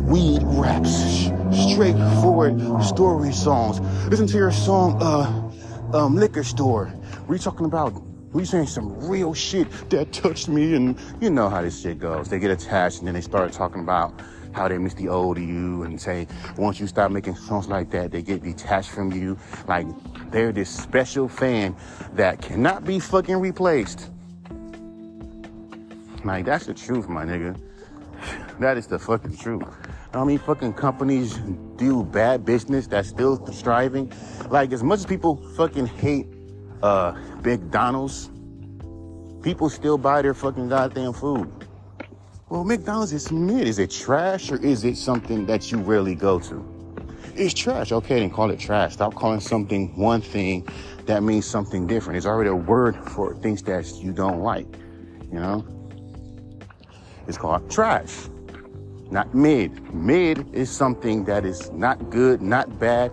weed 0.03 0.43
raps, 0.45 1.31
straightforward 1.53 2.83
story 2.83 3.33
songs. 3.33 3.81
Listen 4.09 4.27
to 4.27 4.37
your 4.37 4.53
song, 4.53 5.01
uh, 5.03 5.97
um, 5.97 6.17
liquor 6.17 6.45
store. 6.45 6.93
We 7.29 7.39
talking 7.39 7.67
about 7.67 8.03
we 8.33 8.45
saying 8.45 8.67
some 8.67 8.99
real 9.09 9.33
shit 9.33 9.71
that 9.91 10.13
touched 10.13 10.49
me, 10.49 10.75
and 10.75 10.99
you 11.21 11.31
know 11.31 11.49
how 11.49 11.63
this 11.63 11.81
shit 11.81 11.99
goes. 11.99 12.29
They 12.29 12.39
get 12.39 12.51
attached, 12.51 12.99
and 12.99 13.07
then 13.07 13.15
they 13.15 13.21
start 13.21 13.53
talking 13.53 13.81
about 13.81 14.21
how 14.53 14.69
they 14.69 14.79
miss 14.79 14.95
the 14.95 15.09
old 15.09 15.39
you, 15.39 15.83
and 15.83 16.01
say 16.01 16.27
once 16.57 16.79
you 16.79 16.87
stop 16.87 17.11
making 17.11 17.37
songs 17.37 17.69
like 17.69 17.91
that, 17.91 18.11
they 18.11 18.23
get 18.23 18.43
detached 18.43 18.91
from 18.91 19.13
you. 19.13 19.39
Like 19.67 19.87
they're 20.31 20.53
this 20.53 20.71
special 20.71 21.29
fan 21.29 21.77
that 22.15 22.43
cannot 22.43 22.85
be 22.85 22.99
fucking 22.99 23.37
replaced. 23.37 24.11
Like 26.25 26.45
that's 26.45 26.67
the 26.67 26.75
truth, 26.75 27.09
my 27.09 27.25
nigga. 27.25 27.59
That 28.61 28.77
is 28.77 28.87
the 28.87 28.99
fucking 28.99 29.37
truth. 29.37 29.65
I 30.15 30.25
mean, 30.25 30.39
fucking 30.39 30.75
companies 30.75 31.35
do 31.77 32.03
bad 32.03 32.45
business 32.45 32.87
that's 32.87 33.09
still 33.09 33.45
striving. 33.53 34.12
Like, 34.49 34.73
as 34.73 34.83
much 34.83 35.01
as 35.01 35.07
people 35.07 35.37
fucking 35.57 35.87
hate 35.87 36.27
uh, 36.83 37.12
McDonald's, 37.45 38.31
people 39.43 39.69
still 39.69 39.99
buy 39.99 40.23
their 40.23 40.35
fucking 40.35 40.69
goddamn 40.69 41.12
food. 41.12 41.53
Well, 42.49 42.65
McDonald's 42.65 43.12
is 43.12 43.31
mid. 43.31 43.67
Is 43.69 43.79
it 43.79 43.91
trash 43.91 44.51
or 44.51 44.57
is 44.65 44.85
it 44.85 44.97
something 44.97 45.47
that 45.47 45.71
you 45.71 45.79
rarely 45.79 46.15
go 46.15 46.39
to? 46.41 46.65
It's 47.35 47.53
trash. 47.53 47.93
Okay, 47.93 48.21
then 48.21 48.31
call 48.31 48.51
it 48.51 48.59
trash. 48.59 48.95
Stop 48.95 49.15
calling 49.15 49.41
something 49.41 49.95
one 49.97 50.23
thing 50.23 50.67
that 51.05 51.23
means 51.23 51.45
something 51.45 51.87
different. 51.87 52.17
It's 52.17 52.27
already 52.27 52.51
a 52.51 52.55
word 52.55 52.97
for 53.11 53.35
things 53.37 53.62
that 53.65 53.87
you 53.97 54.12
don't 54.12 54.41
like. 54.41 54.67
You 55.31 55.41
know? 55.41 55.76
It's 57.27 57.39
called 57.39 57.71
trash 57.71 58.29
not 59.11 59.35
mid. 59.35 59.95
Mid 59.95 60.53
is 60.55 60.71
something 60.71 61.25
that 61.25 61.45
is 61.45 61.71
not 61.73 62.11
good, 62.11 62.43
not 62.43 62.79
bad. 62.79 63.12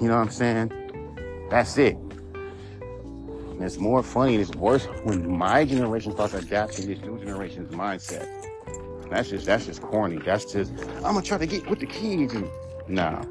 You 0.00 0.08
know 0.08 0.16
what 0.16 0.22
I'm 0.22 0.30
saying? 0.30 1.46
That's 1.50 1.76
it. 1.78 1.96
And 1.96 3.62
it's 3.62 3.78
more 3.78 4.02
funny 4.02 4.34
and 4.34 4.42
it's 4.42 4.54
worse 4.56 4.86
when 5.02 5.36
my 5.36 5.64
generation 5.64 6.12
starts 6.12 6.34
adapting 6.34 6.86
this 6.86 7.00
new 7.00 7.18
generation's 7.18 7.74
mindset. 7.74 8.28
That's 9.10 9.30
just 9.30 9.46
that's 9.46 9.66
just 9.66 9.82
corny. 9.82 10.18
That's 10.18 10.52
just 10.52 10.72
I'm 10.96 11.14
gonna 11.14 11.22
try 11.22 11.38
to 11.38 11.46
get 11.46 11.68
with 11.68 11.80
the 11.80 11.86
kids 11.86 12.34
and 12.34 12.48
nah. 12.86 13.24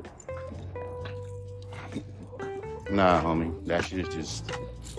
Nah, 2.89 3.21
homie. 3.21 3.65
That 3.67 3.85
shit 3.85 4.07
is 4.07 4.13
just 4.13 4.51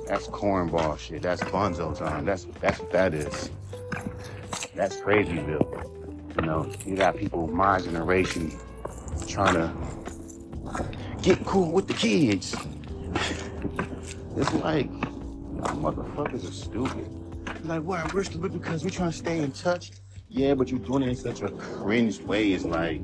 that's 0.07 0.29
cornball 0.29 0.99
shit. 0.99 1.21
That's 1.21 1.43
bunzo 1.43 1.99
time. 1.99 2.25
That's 2.25 2.47
that's 2.61 2.79
what 2.79 2.91
that 2.93 3.13
is. 3.13 3.51
That's 4.79 5.01
crazy, 5.01 5.41
Bill. 5.41 5.69
You 6.37 6.43
know, 6.47 6.73
you 6.87 6.95
got 6.95 7.17
people 7.17 7.47
of 7.47 7.51
my 7.51 7.81
generation 7.81 8.57
trying 9.27 9.55
to 9.55 9.73
get 11.21 11.45
cool 11.45 11.73
with 11.73 11.89
the 11.89 11.95
kids. 11.95 12.55
It's 14.37 14.53
like, 14.55 14.87
y'all 14.87 15.75
motherfuckers 15.83 16.49
are 16.49 16.53
stupid. 16.53 17.09
Like, 17.65 17.83
why? 17.83 18.09
We're 18.15 18.23
stupid 18.23 18.53
because 18.53 18.85
we're 18.85 18.91
trying 18.91 19.11
to 19.11 19.17
stay 19.17 19.41
in 19.41 19.51
touch. 19.51 19.91
Yeah, 20.29 20.55
but 20.55 20.71
you're 20.71 20.79
doing 20.79 21.03
it 21.03 21.09
in 21.09 21.17
such 21.17 21.43
a 21.43 21.49
cringe 21.49 22.21
way. 22.21 22.53
It's 22.53 22.65
like, 22.65 23.01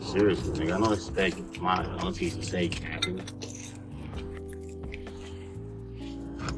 seriously, 0.00 0.58
nigga, 0.58 0.76
I 0.76 0.80
don't 0.80 0.92
expect 0.94 1.60
my 1.60 1.84
aunties 1.98 2.36
to 2.36 2.42
say 2.42 2.70
capping. 2.70 3.20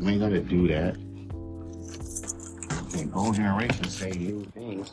We 0.01 0.13
ain't 0.13 0.21
gonna 0.21 0.39
do 0.41 0.69
that. 0.69 0.97
Old 3.15 3.35
generation 3.35 3.85
say 3.85 4.11
new 4.11 4.45
things. 4.55 4.93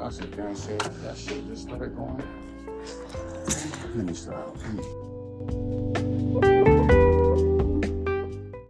I'll 0.00 0.10
sit 0.10 0.32
there 0.32 0.48
and 0.48 0.58
say 0.58 0.76
that 0.76 1.16
shit, 1.16 1.46
just 1.46 1.70
let 1.70 1.82
it 1.82 1.94
go. 1.94 2.18
Let 3.94 4.06
me 4.06 4.14
stop. 4.14 4.56